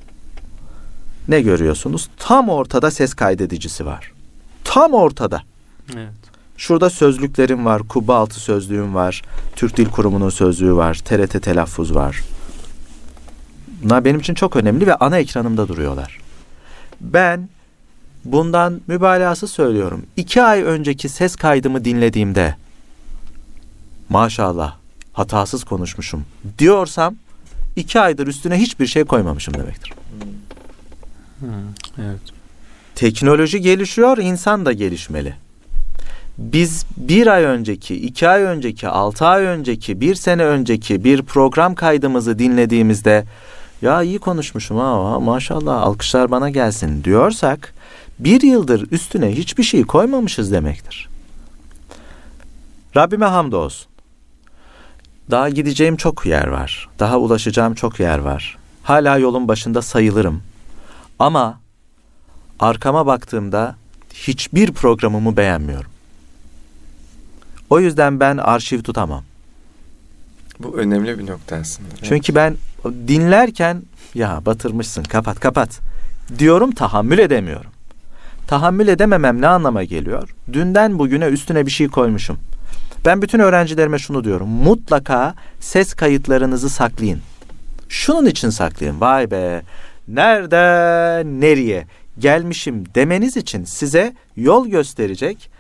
[1.29, 2.09] ne görüyorsunuz?
[2.19, 4.13] Tam ortada ses kaydedicisi var.
[4.65, 5.43] Tam ortada.
[5.95, 6.13] Evet.
[6.57, 9.23] Şurada sözlüklerim var, Kuba altı sözlüğüm var,
[9.57, 12.23] Türk Dil Kurumu'nun sözlüğü var, TRT telaffuz var.
[13.83, 16.19] Bunlar benim için çok önemli ve ana ekranımda duruyorlar.
[17.01, 17.49] Ben
[18.25, 20.07] bundan mübalağası söylüyorum.
[20.17, 22.57] İki ay önceki ses kaydımı dinlediğimde
[24.09, 24.77] maşallah
[25.13, 26.25] hatasız konuşmuşum
[26.59, 27.15] diyorsam
[27.77, 29.93] iki aydır üstüne hiçbir şey koymamışım demektir.
[31.41, 31.49] Hmm,
[31.99, 32.21] evet.
[32.95, 35.35] Teknoloji gelişiyor, insan da gelişmeli.
[36.39, 41.75] Biz bir ay önceki, iki ay önceki, altı ay önceki, bir sene önceki bir program
[41.75, 43.25] kaydımızı dinlediğimizde
[43.83, 47.75] ya iyi konuşmuşum ha maşallah alkışlar bana gelsin diyorsak
[48.19, 51.09] bir yıldır üstüne hiçbir şey koymamışız demektir.
[52.97, 53.89] Rabbime hamdolsun.
[55.31, 56.89] Daha gideceğim çok yer var.
[56.99, 58.59] Daha ulaşacağım çok yer var.
[58.83, 60.43] Hala yolun başında sayılırım.
[61.19, 61.61] Ama
[62.61, 63.77] arkama baktığımda
[64.15, 65.91] hiçbir programımı beğenmiyorum.
[67.71, 69.25] O yüzden ben arşiv tutamam.
[70.59, 71.89] Bu önemli bir nokta aslında.
[72.03, 73.83] Çünkü ben dinlerken
[74.15, 75.81] ya batırmışsın kapat kapat
[76.39, 77.71] diyorum tahammül edemiyorum.
[78.47, 80.35] Tahammül edememem ne anlama geliyor?
[80.53, 82.39] Dünden bugüne üstüne bir şey koymuşum.
[83.05, 84.49] Ben bütün öğrencilerime şunu diyorum.
[84.49, 87.21] Mutlaka ses kayıtlarınızı saklayın.
[87.89, 89.01] Şunun için saklayın.
[89.01, 89.63] Vay be
[90.09, 91.87] nereden nereye
[92.19, 95.51] gelmişim demeniz için size yol gösterecek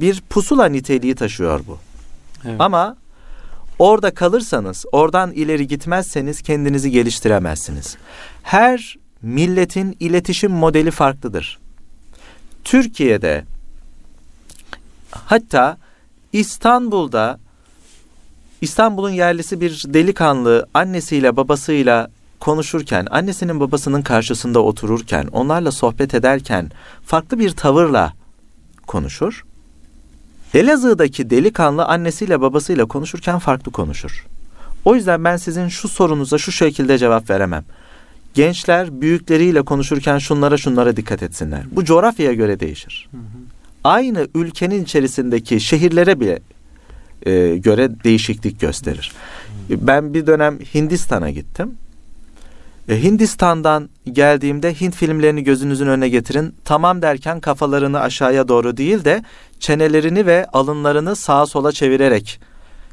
[0.00, 1.78] bir pusula niteliği taşıyor bu.
[2.44, 2.56] Evet.
[2.58, 2.96] Ama
[3.78, 7.96] orada kalırsanız, oradan ileri gitmezseniz kendinizi geliştiremezsiniz.
[8.42, 11.58] Her milletin iletişim modeli farklıdır.
[12.64, 13.44] Türkiye'de
[15.10, 15.78] hatta
[16.32, 17.40] İstanbul'da
[18.60, 22.10] İstanbul'un yerlisi bir delikanlı annesiyle babasıyla
[22.42, 26.70] konuşurken, annesinin babasının karşısında otururken, onlarla sohbet ederken
[27.04, 28.12] farklı bir tavırla
[28.86, 29.44] konuşur.
[30.54, 34.26] Elazığ'daki delikanlı annesiyle babasıyla konuşurken farklı konuşur.
[34.84, 37.64] O yüzden ben sizin şu sorunuza şu şekilde cevap veremem.
[38.34, 41.62] Gençler büyükleriyle konuşurken şunlara şunlara dikkat etsinler.
[41.70, 43.08] Bu coğrafyaya göre değişir.
[43.84, 46.38] Aynı ülkenin içerisindeki şehirlere bile
[47.26, 49.12] e, göre değişiklik gösterir.
[49.70, 51.74] Ben bir dönem Hindistan'a gittim.
[52.88, 56.54] E, Hindistan'dan geldiğimde Hint filmlerini gözünüzün önüne getirin.
[56.64, 59.22] Tamam derken kafalarını aşağıya doğru değil de
[59.60, 62.40] çenelerini ve alınlarını sağa sola çevirerek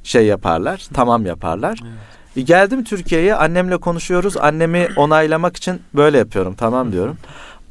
[0.03, 0.87] şey yaparlar.
[0.93, 1.79] Tamam yaparlar.
[2.35, 4.37] E, geldim Türkiye'ye annemle konuşuyoruz.
[4.37, 6.55] Annemi onaylamak için böyle yapıyorum.
[6.57, 7.17] Tamam diyorum.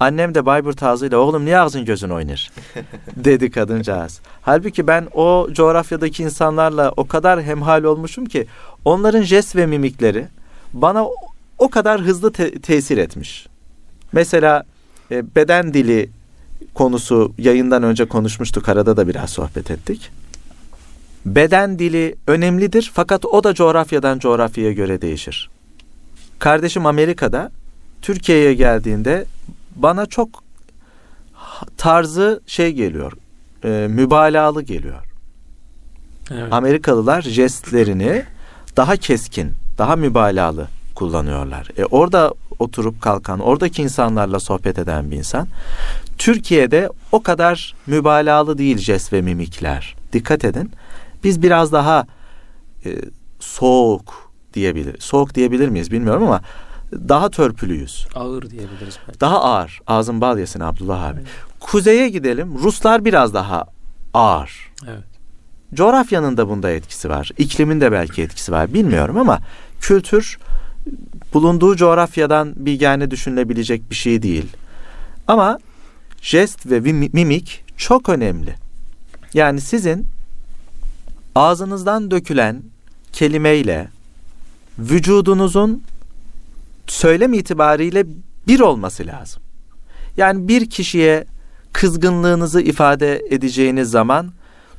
[0.01, 2.51] Annem de Bayburt ağzıyla oğlum niye ağzın gözün oynar
[3.17, 4.21] dedi kadıncağız.
[4.43, 8.47] Halbuki ben o coğrafyadaki insanlarla o kadar hemhal olmuşum ki
[8.85, 10.27] onların jest ve mimikleri
[10.73, 11.07] bana
[11.59, 13.47] o kadar hızlı te- tesir etmiş.
[14.13, 14.65] Mesela
[15.11, 16.11] e, beden dili
[16.75, 18.69] konusu yayından önce konuşmuştuk.
[18.69, 20.11] Arada da biraz sohbet ettik.
[21.27, 25.51] Beden dili önemlidir fakat o da coğrafyadan coğrafyaya göre değişir.
[26.39, 27.51] Kardeşim Amerika'da
[28.03, 29.25] Türkiye'ye geldiğinde
[29.77, 30.45] bana çok
[31.77, 33.13] tarzı şey geliyor.
[33.65, 35.05] E, mübalağalı geliyor.
[36.31, 36.53] Evet.
[36.53, 38.25] Amerikalılar jestlerini
[38.77, 40.69] daha keskin, daha mübalağalı
[40.99, 41.69] kullanıyorlar.
[41.77, 45.49] E orada oturup kalkan, oradaki insanlarla sohbet eden bir insan.
[46.19, 49.97] Türkiye'de o kadar mübalağalı değil jest ve mimikler.
[50.13, 50.71] Dikkat edin.
[51.25, 52.07] Biz biraz daha
[52.85, 52.91] e,
[53.41, 55.01] soğuk diyebilir.
[55.01, 56.41] Soğuk diyebilir miyiz bilmiyorum ama
[56.93, 58.07] daha törpülüyüz.
[58.15, 59.21] Ağır diyebiliriz belki.
[59.21, 59.81] Daha ağır.
[59.87, 61.21] Ağzın bal yesin Abdullah abi.
[61.61, 62.59] Kuzeye gidelim.
[62.63, 63.65] Ruslar biraz daha
[64.15, 64.71] ağır.
[64.89, 65.05] Evet.
[65.75, 67.31] Coğrafyanın da bunda etkisi var.
[67.39, 68.75] İklimin de belki etkisi var.
[68.75, 69.39] Bilmiyorum ama
[69.81, 70.39] kültür
[71.35, 74.47] bulunduğu coğrafyadan bilgane düşünülebilecek bir şey değil.
[75.29, 75.59] Ama
[76.23, 78.55] jest ve mi- mimik çok önemli.
[79.35, 80.07] Yani sizin
[81.35, 82.63] ağzınızdan dökülen
[83.13, 83.89] kelimeyle
[84.79, 85.83] vücudunuzun
[86.87, 88.05] söylem itibariyle
[88.49, 89.43] bir olması lazım.
[90.17, 91.25] Yani bir kişiye
[91.73, 94.33] kızgınlığınızı ifade edeceğiniz zaman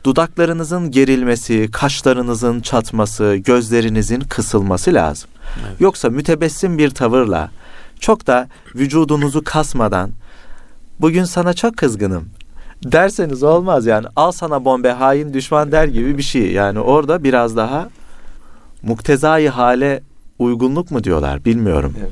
[0.04, 5.30] dudaklarınızın gerilmesi, kaşlarınızın çatması, gözlerinizin kısılması lazım.
[5.68, 5.82] Evet.
[5.82, 7.52] Yoksa mütebessim bir tavırla
[8.00, 10.12] çok da vücudunuzu kasmadan
[11.00, 12.30] bugün sana çok kızgınım
[12.84, 16.52] derseniz olmaz yani al sana bombe hain düşman der gibi bir şey.
[16.52, 17.90] Yani orada biraz daha
[18.84, 20.04] muktezai hale
[20.40, 21.94] uygunluk mu diyorlar bilmiyorum.
[22.00, 22.12] Evet.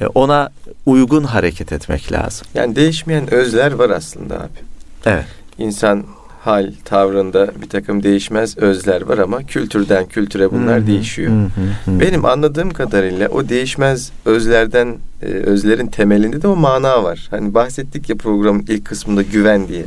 [0.00, 0.50] E, Ona
[0.86, 2.46] uygun hareket etmek lazım.
[2.54, 4.58] Yani değişmeyen özler var aslında abi.
[5.06, 5.26] Evet.
[5.58, 6.04] İnsan
[6.44, 11.30] hal, tavrında bir takım değişmez özler var ama kültürden kültüre bunlar hı, değişiyor.
[11.30, 12.00] hı.
[12.00, 17.26] Benim anladığım kadarıyla o değişmez özlerden, e, özlerin temelinde de o mana var.
[17.30, 19.84] Hani bahsettik ya programın ilk kısmında güven diye.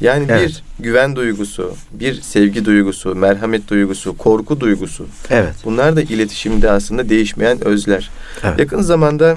[0.00, 0.48] Yani Evet.
[0.78, 5.06] bir güven duygusu, bir sevgi duygusu, merhamet duygusu, korku duygusu.
[5.30, 5.54] Evet.
[5.64, 8.10] Bunlar da iletişimde aslında değişmeyen özler.
[8.44, 8.58] Evet.
[8.58, 9.36] Yakın zamanda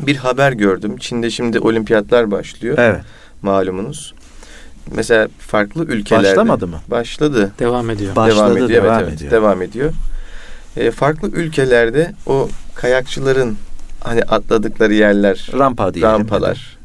[0.00, 0.96] bir haber gördüm.
[0.96, 3.00] Çin'de şimdi olimpiyatlar başlıyor Evet.
[3.42, 4.14] malumunuz.
[4.90, 6.80] Mesela farklı ülkelerde Başlamadı mı?
[6.88, 7.52] Başladı.
[7.58, 8.16] Devam ediyor.
[8.16, 8.82] Başladı, devam ediyor.
[8.82, 9.30] devam evet, evet, ediyor.
[9.32, 9.92] devam ediyor.
[10.76, 13.56] E, farklı ülkelerde o kayakçıların
[14.00, 16.12] hani atladıkları yerler, Rampa diyelim.
[16.12, 16.78] rampalar.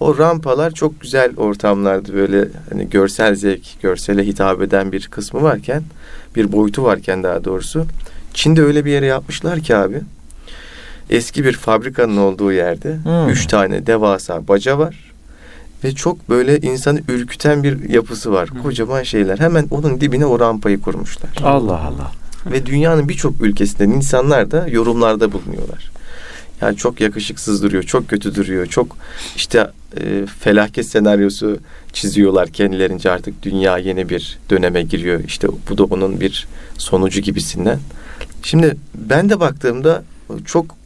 [0.00, 5.82] O rampalar çok güzel ortamlardı böyle hani görsel zevk, görsele hitap eden bir kısmı varken,
[6.36, 7.86] bir boyutu varken daha doğrusu.
[8.34, 10.00] Çin'de öyle bir yere yapmışlar ki abi.
[11.10, 13.28] Eski bir fabrikanın olduğu yerde Hmm.
[13.28, 15.09] üç tane devasa baca var.
[15.84, 18.48] Ve çok böyle insanı ürküten bir yapısı var.
[18.48, 18.62] Hı.
[18.62, 19.38] Kocaman şeyler.
[19.38, 21.30] Hemen onun dibine o rampayı kurmuşlar.
[21.44, 22.12] Allah Allah.
[22.46, 25.90] Ve dünyanın birçok ülkesinden insanlar da yorumlarda bulunuyorlar.
[26.60, 28.96] Yani çok yakışıksız duruyor, çok kötü duruyor, çok
[29.36, 29.70] işte
[30.00, 31.58] e, felaket senaryosu
[31.92, 35.20] çiziyorlar kendilerince artık dünya yeni bir döneme giriyor.
[35.24, 37.78] İşte bu da onun bir sonucu gibisinden.
[38.42, 40.02] Şimdi ben de baktığımda
[40.44, 40.79] çok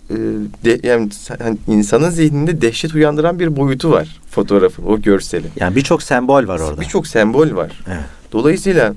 [0.65, 1.09] de, yani
[1.43, 5.51] hani insanın zihninde dehşet uyandıran bir boyutu var fotoğrafın, o görselin.
[5.61, 6.81] Yani birçok sembol var orada.
[6.81, 7.81] Birçok sembol var.
[7.89, 8.05] Evet.
[8.33, 8.95] Dolayısıyla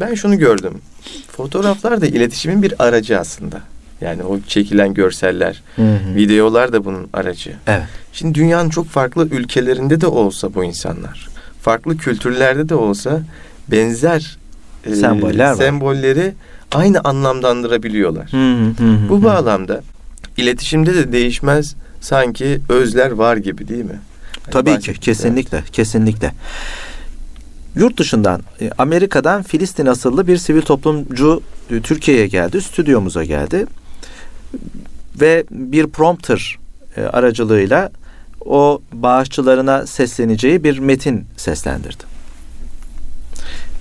[0.00, 0.72] ben şunu gördüm.
[1.28, 3.60] Fotoğraflar da iletişimin bir aracı aslında.
[4.00, 6.14] Yani o çekilen görseller, Hı hı.
[6.14, 7.52] videolar da bunun aracı.
[7.66, 7.82] Evet.
[8.12, 11.28] Şimdi dünyanın çok farklı ülkelerinde de olsa bu insanlar,
[11.62, 13.22] farklı kültürlerde de olsa
[13.68, 14.38] benzer
[14.84, 15.54] e, Semboller var.
[15.54, 16.32] sembolleri
[16.72, 18.32] aynı anlamlandırabiliyorlar.
[18.32, 19.08] Hı hı hı.
[19.08, 19.82] Bu bağlamda
[20.40, 24.00] iletişimde de değişmez sanki özler var gibi değil mi?
[24.42, 26.32] Hani Tabii ki bahsettik, kesinlikle kesinlikle.
[27.76, 31.42] Yurt dışından e, Amerika'dan Filistin asıllı bir sivil toplumcu
[31.82, 33.66] Türkiye'ye geldi, stüdyomuza geldi
[35.20, 36.58] ve bir prompter
[36.96, 37.90] e, aracılığıyla
[38.44, 42.04] o bağışçılarına sesleneceği bir metin seslendirdi.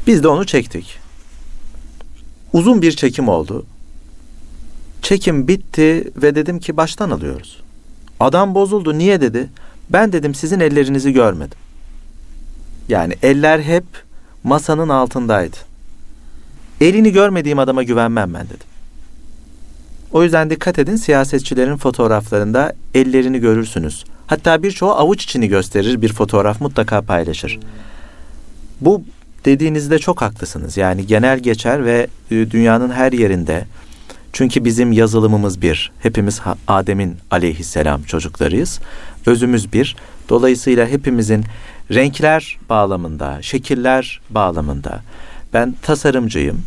[0.07, 0.99] Biz de onu çektik.
[2.53, 3.65] Uzun bir çekim oldu.
[5.01, 7.61] Çekim bitti ve dedim ki baştan alıyoruz.
[8.19, 8.97] Adam bozuldu.
[8.97, 9.49] Niye dedi?
[9.89, 11.57] Ben dedim sizin ellerinizi görmedim.
[12.89, 13.83] Yani eller hep
[14.43, 15.57] masanın altındaydı.
[16.81, 18.67] Elini görmediğim adama güvenmem ben dedim.
[20.11, 24.05] O yüzden dikkat edin siyasetçilerin fotoğraflarında ellerini görürsünüz.
[24.27, 27.59] Hatta birçoğu avuç içini gösterir bir fotoğraf mutlaka paylaşır.
[28.81, 29.03] Bu
[29.45, 30.77] dediğinizde çok haklısınız.
[30.77, 33.65] Yani genel geçer ve e, dünyanın her yerinde
[34.33, 35.91] çünkü bizim yazılımımız bir.
[35.99, 38.79] Hepimiz Adem'in aleyhisselam çocuklarıyız.
[39.25, 39.95] Özümüz bir.
[40.29, 41.45] Dolayısıyla hepimizin
[41.91, 45.01] renkler bağlamında, şekiller bağlamında
[45.53, 46.61] ben tasarımcıyım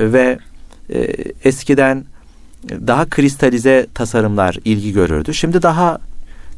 [0.00, 0.38] ve
[0.90, 0.98] e,
[1.44, 2.04] eskiden
[2.70, 5.34] daha kristalize tasarımlar ilgi görürdü.
[5.34, 5.98] Şimdi daha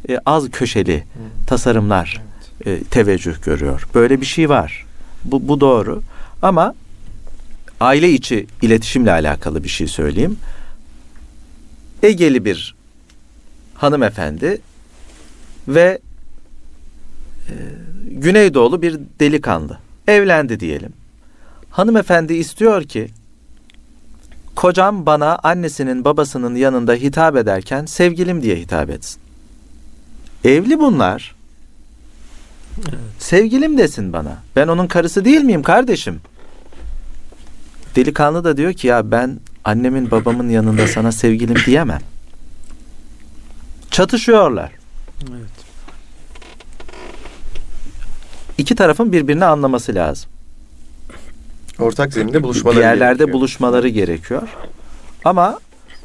[0.08, 1.04] e, az köşeli
[1.46, 2.22] tasarımlar
[2.66, 3.88] e, teveccüh görüyor.
[3.94, 4.86] Böyle bir şey var.
[5.24, 6.02] Bu, bu doğru.
[6.42, 6.74] Ama
[7.80, 10.38] aile içi iletişimle alakalı bir şey söyleyeyim.
[12.02, 12.74] Egeli bir
[13.74, 14.60] hanımefendi
[15.68, 15.98] ve
[17.48, 17.54] e,
[18.10, 20.92] Güneydoğulu bir delikanlı evlendi diyelim.
[21.70, 23.08] Hanımefendi istiyor ki
[24.56, 29.20] kocam bana annesinin babasının yanında hitap ederken sevgilim diye hitap etsin.
[30.44, 31.34] Evli bunlar.
[32.78, 32.98] Evet.
[33.18, 34.38] Sevgilim desin bana.
[34.56, 36.20] Ben onun karısı değil miyim kardeşim?
[37.98, 42.00] Delikanlı da diyor ki ya ben annemin babamın yanında sana sevgilim diyemem.
[43.90, 44.72] Çatışıyorlar.
[45.30, 45.50] Evet.
[48.58, 50.30] İki tarafın birbirini anlaması lazım.
[51.78, 53.32] Ortak zeminde buluşmaları Bir yerlerde gerekiyor.
[53.32, 54.48] buluşmaları gerekiyor.
[55.24, 55.58] Ama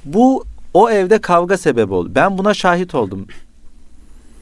[0.05, 2.11] bu o evde kavga sebebi oldu.
[2.15, 3.27] Ben buna şahit oldum.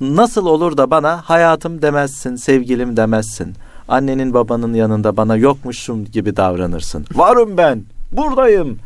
[0.02, 3.56] Nasıl olur da bana hayatım demezsin, sevgilim demezsin.
[3.92, 7.06] Annenin babanın yanında bana yokmuşum gibi davranırsın.
[7.14, 8.80] Varım ben, buradayım.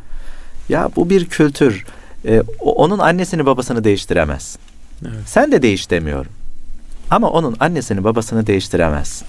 [0.68, 1.84] Ya bu bir kültür.
[2.24, 4.58] Ee, onun annesini babasını değiştiremez.
[5.02, 5.14] Evet.
[5.26, 6.32] Sen de değiş demiyorum.
[7.10, 9.26] Ama onun annesini babasını değiştiremezsin.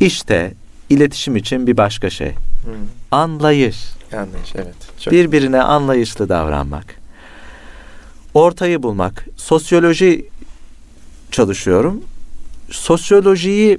[0.00, 0.54] İşte
[0.90, 2.30] iletişim için bir başka şey.
[2.64, 2.72] Hmm.
[3.10, 3.92] Anlayış.
[4.12, 4.74] Anlayış evet.
[5.00, 6.94] Çok Birbirine anlayışlı davranmak.
[8.34, 9.26] Ortayı bulmak.
[9.36, 10.28] Sosyoloji
[11.30, 12.04] çalışıyorum.
[12.70, 13.78] Sosyolojiyi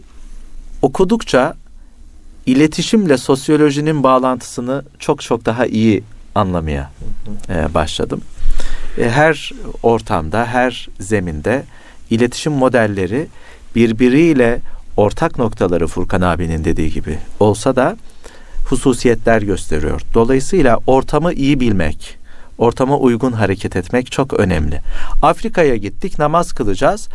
[0.84, 1.54] okudukça
[2.46, 6.04] iletişimle sosyolojinin bağlantısını çok çok daha iyi
[6.36, 6.92] anlamaya
[7.50, 8.22] e, başladım.
[8.98, 9.52] E, her
[9.84, 11.64] ortamda, her zeminde
[12.10, 13.28] iletişim modelleri
[13.76, 14.62] birbiriyle
[14.98, 17.98] ortak noktaları Furkan abinin dediği gibi olsa da
[18.66, 20.02] hususiyetler gösteriyor.
[20.14, 22.18] Dolayısıyla ortamı iyi bilmek,
[22.58, 24.82] ortama uygun hareket etmek çok önemli.
[25.22, 27.10] Afrika'ya gittik, namaz kılacağız.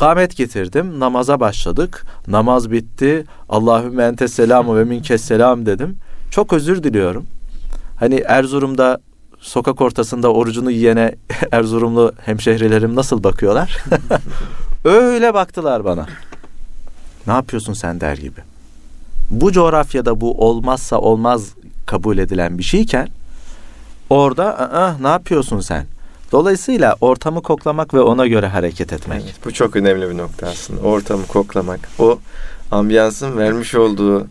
[0.00, 2.06] Kamet getirdim, namaza başladık.
[2.26, 3.24] Namaz bitti.
[3.48, 5.96] Allahümme ente selamu ve minke selam dedim.
[6.30, 7.26] Çok özür diliyorum.
[7.96, 9.00] Hani Erzurum'da
[9.38, 11.14] sokak ortasında orucunu yiyene
[11.52, 13.78] Erzurumlu hemşehrilerim nasıl bakıyorlar?
[14.84, 16.06] Öyle baktılar bana.
[17.26, 18.40] Ne yapıyorsun sen der gibi.
[19.30, 21.54] Bu coğrafyada bu olmazsa olmaz
[21.86, 23.08] kabul edilen bir şeyken
[24.10, 25.86] orada ne yapıyorsun sen?
[26.32, 29.22] Dolayısıyla ortamı koklamak ve ona göre hareket etmek.
[29.24, 30.80] Evet, bu çok önemli bir nokta aslında.
[30.80, 31.80] Ortamı koklamak.
[31.98, 32.18] O
[32.70, 34.26] ambiyansın vermiş olduğu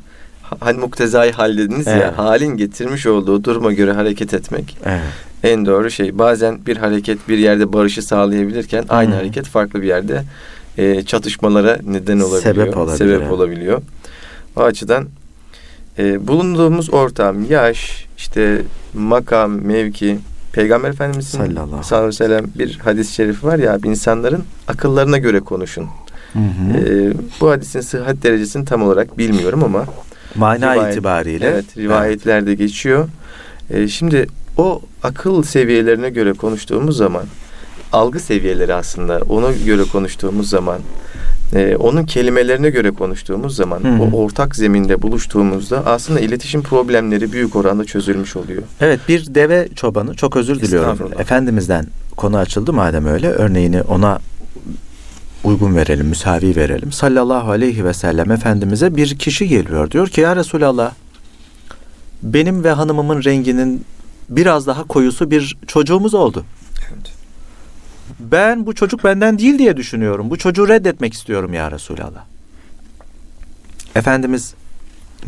[0.59, 2.01] hani muktezai hal dediniz evet.
[2.01, 4.77] ya halin getirmiş olduğu duruma göre hareket etmek.
[4.85, 5.01] Evet.
[5.43, 6.17] En doğru şey.
[6.17, 8.89] Bazen bir hareket bir yerde barışı sağlayabilirken hmm.
[8.89, 10.23] aynı hareket farklı bir yerde
[10.77, 12.41] e, çatışmalara neden olabiliyor.
[12.41, 13.19] Sebep olabiliyor.
[13.19, 13.81] Sebep olabiliyor.
[14.55, 15.07] O açıdan
[15.99, 18.61] e, bulunduğumuz ortam, yaş, işte
[18.93, 20.19] makam, mevki,
[20.53, 25.87] Peygamber Efendimiz'in sallallahu aleyhi ve sellem bir hadis-i şerifi var ya insanların akıllarına göre konuşun.
[26.33, 26.77] Hı hı.
[26.77, 29.85] E, bu hadisin sıhhat derecesini tam olarak bilmiyorum ama
[30.35, 32.59] mana rivayet, itibariyle evet rivayetlerde evet.
[32.59, 33.07] geçiyor.
[33.69, 34.27] E, şimdi
[34.57, 37.23] o akıl seviyelerine göre konuştuğumuz zaman
[37.91, 40.79] algı seviyeleri aslında ona göre konuştuğumuz zaman
[41.55, 44.01] e, onun kelimelerine göre konuştuğumuz zaman hmm.
[44.01, 48.63] o ortak zeminde buluştuğumuzda aslında iletişim problemleri büyük oranda çözülmüş oluyor.
[48.81, 51.11] Evet bir deve çobanı çok özür diliyorum.
[51.19, 51.85] Efendimizden
[52.17, 54.19] konu açıldı madem öyle örneğini ona
[55.43, 56.91] uygun verelim, müsavi verelim.
[56.91, 59.91] Sallallahu aleyhi ve sellem Efendimiz'e bir kişi geliyor.
[59.91, 60.91] Diyor ki ya Resulallah
[62.23, 63.85] benim ve hanımımın renginin
[64.29, 66.43] biraz daha koyusu bir çocuğumuz oldu.
[68.19, 70.29] Ben bu çocuk benden değil diye düşünüyorum.
[70.29, 72.25] Bu çocuğu reddetmek istiyorum ya Resulallah.
[73.95, 74.53] Efendimiz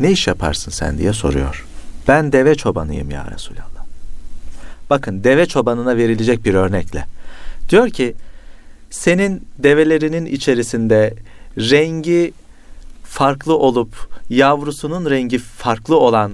[0.00, 1.66] ne iş yaparsın sen diye soruyor.
[2.08, 3.84] Ben deve çobanıyım ya Resulallah.
[4.90, 7.04] Bakın deve çobanına verilecek bir örnekle.
[7.68, 8.14] Diyor ki
[8.90, 11.14] senin develerinin içerisinde
[11.58, 12.32] rengi
[13.04, 16.32] farklı olup yavrusunun rengi farklı olan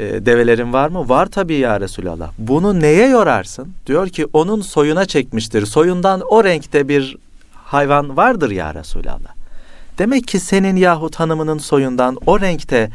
[0.00, 1.08] e, develerin var mı?
[1.08, 2.30] Var tabii ya Resulallah.
[2.38, 3.68] Bunu neye yorarsın?
[3.86, 5.66] Diyor ki onun soyuna çekmiştir.
[5.66, 7.16] Soyundan o renkte bir
[7.54, 9.34] hayvan vardır ya Resulallah.
[9.98, 12.90] Demek ki senin yahut hanımının soyundan o renkte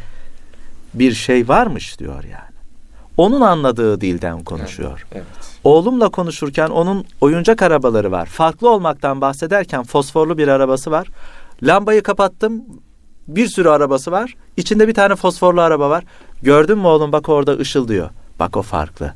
[0.93, 2.55] bir şey varmış diyor yani.
[3.17, 5.05] Onun anladığı dilden konuşuyor.
[5.11, 5.25] Evet.
[5.63, 8.25] Oğlumla konuşurken onun oyuncak arabaları var.
[8.25, 11.07] Farklı olmaktan bahsederken fosforlu bir arabası var.
[11.63, 12.63] Lambayı kapattım.
[13.27, 14.35] Bir sürü arabası var.
[14.57, 16.03] İçinde bir tane fosforlu araba var.
[16.45, 18.09] Gördün mü oğlum bak orada ışıldıyor.
[18.39, 19.13] Bak o farklı.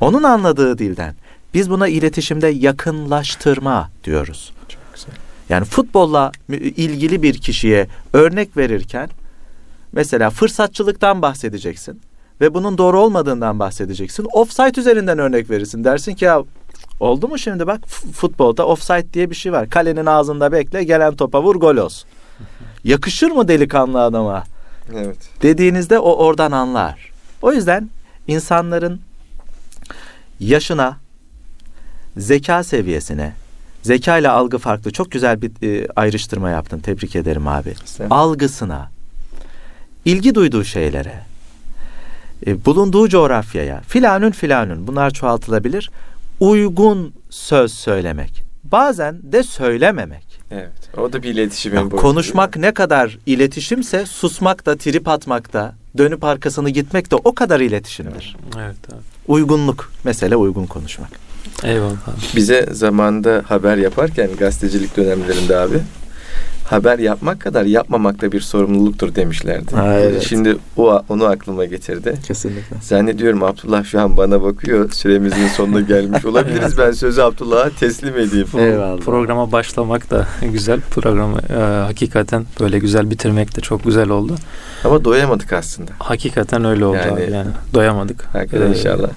[0.00, 1.14] Onun anladığı dilden.
[1.54, 4.52] Biz buna iletişimde yakınlaştırma diyoruz.
[4.68, 5.14] Çok güzel.
[5.48, 6.32] Yani futbolla
[6.76, 9.08] ilgili bir kişiye örnek verirken
[9.92, 12.00] mesela fırsatçılıktan bahsedeceksin
[12.40, 14.26] ve bunun doğru olmadığından bahsedeceksin.
[14.32, 15.84] Offside üzerinden örnek verirsin.
[15.84, 16.42] Dersin ki ya
[17.00, 17.80] oldu mu şimdi bak
[18.12, 19.70] futbolda offside diye bir şey var.
[19.70, 22.08] Kalenin ağzında bekle gelen topa vur gol olsun.
[22.84, 24.44] Yakışır mı delikanlı adama?
[24.96, 25.16] Evet.
[25.42, 27.12] dediğinizde o oradan anlar.
[27.42, 27.90] O yüzden
[28.26, 29.00] insanların
[30.40, 30.96] yaşına,
[32.16, 33.32] zeka seviyesine,
[33.82, 34.90] zeka ile algı farklı.
[34.92, 35.50] Çok güzel bir
[35.82, 36.78] e, ayrıştırma yaptın.
[36.78, 37.74] Tebrik ederim abi.
[37.84, 38.90] Sen- Algısına,
[40.04, 41.20] ilgi duyduğu şeylere,
[42.46, 45.90] e, bulunduğu coğrafyaya, filanün filanün bunlar çoğaltılabilir.
[46.40, 48.42] Uygun söz söylemek.
[48.64, 50.40] Bazen de söylememek.
[50.50, 50.70] Evet.
[50.96, 56.24] O da bir iletişimin Ya konuşmak ne kadar iletişimse susmak da trip atmak da dönüp
[56.24, 58.36] arkasını gitmek de o kadar iletişimdir.
[58.56, 59.00] Evet abi.
[59.28, 61.10] Uygunluk mesele uygun konuşmak.
[61.64, 62.36] Eyvallah abi.
[62.36, 65.78] Bize zamanında haber yaparken gazetecilik dönemlerinde abi
[66.68, 69.76] haber yapmak kadar yapmamak da bir sorumluluktur demişlerdi.
[69.76, 70.22] Ha, evet.
[70.28, 72.14] Şimdi o onu aklıma getirdi.
[72.26, 72.76] Kesinlikle.
[72.82, 74.90] Zannediyorum Abdullah şu an bana bakıyor.
[74.90, 76.78] Süremizin sonuna gelmiş olabiliriz.
[76.78, 78.46] Ben sözü Abdullah'a teslim edeyim.
[78.58, 79.00] Eyvallah.
[79.00, 80.80] Programa başlamak da güzel.
[80.80, 84.34] Programı e, hakikaten böyle güzel bitirmek de çok güzel oldu.
[84.84, 85.90] Ama doyamadık aslında.
[85.98, 87.50] Hakikaten öyle oldu Yani- abi yani.
[87.74, 88.24] Doyamadık.
[88.32, 89.08] Hakikaten Ee, inşallah.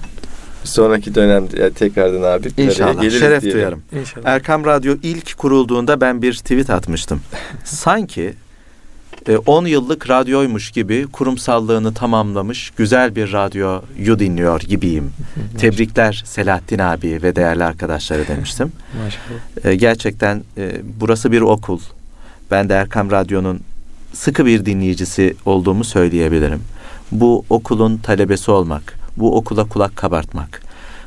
[0.64, 2.48] Sonraki dönemde yani tekrardan abi.
[2.56, 3.02] İnşallah.
[3.02, 3.58] geliriz Şeref diyelim.
[3.58, 3.82] duyarım.
[4.00, 4.26] İnşallah.
[4.26, 7.20] Erkam Radyo ilk kurulduğunda ben bir tweet atmıştım.
[7.64, 8.34] Sanki
[9.28, 15.12] e, 10 yıllık radyoymuş gibi kurumsallığını tamamlamış güzel bir radyoyu dinliyor gibiyim.
[15.58, 18.72] Tebrikler Selahattin abi ve değerli arkadaşları demiştim.
[19.04, 19.72] Maşallah.
[19.72, 21.80] E, gerçekten e, burası bir okul.
[22.50, 23.60] Ben de Erkam Radyo'nun
[24.12, 26.60] sıkı bir dinleyicisi olduğumu söyleyebilirim.
[27.12, 30.62] Bu okulun talebesi olmak, bu okula kulak kabartmak,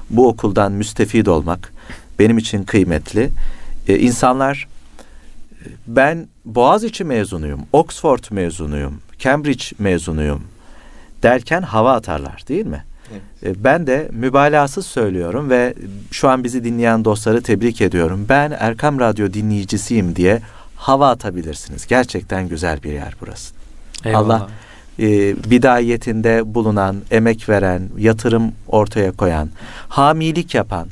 [0.09, 1.73] bu okuldan müstefid olmak
[2.19, 3.29] benim için kıymetli.
[3.87, 4.67] E, insanlar
[5.87, 10.41] ben Boğaziçi mezunuyum, Oxford mezunuyum, Cambridge mezunuyum
[11.23, 12.83] derken hava atarlar değil mi?
[13.43, 15.73] E, Ben de mübalağasız söylüyorum ve
[16.11, 18.25] şu an bizi dinleyen dostları tebrik ediyorum.
[18.29, 20.41] Ben Erkam Radyo dinleyicisiyim diye
[20.75, 21.87] hava atabilirsiniz.
[21.87, 23.53] Gerçekten güzel bir yer burası.
[24.05, 24.41] Eyvallah.
[24.41, 24.49] Allah-
[24.99, 29.49] E, bidayetinde bulunan, emek veren, yatırım ortaya koyan,
[29.89, 30.87] hamilik yapan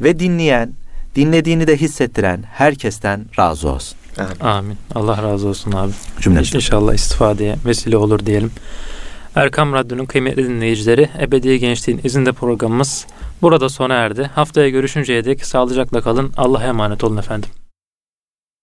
[0.00, 0.72] ve dinleyen,
[1.14, 3.98] dinlediğini de hissettiren herkesten razı olsun.
[4.18, 4.40] Amin.
[4.40, 4.76] Amin.
[4.94, 5.92] Allah razı olsun abi.
[6.20, 6.56] Cümlemize.
[6.56, 8.50] İnşallah istifadeye vesile olur diyelim.
[9.34, 13.06] Erkam Radyo'nun kıymetli dinleyicileri, Ebedi Gençliğin izinde programımız
[13.42, 14.30] burada sona erdi.
[14.34, 16.32] Haftaya görüşünceye dek sağlıcakla kalın.
[16.36, 17.50] Allah'a emanet olun efendim.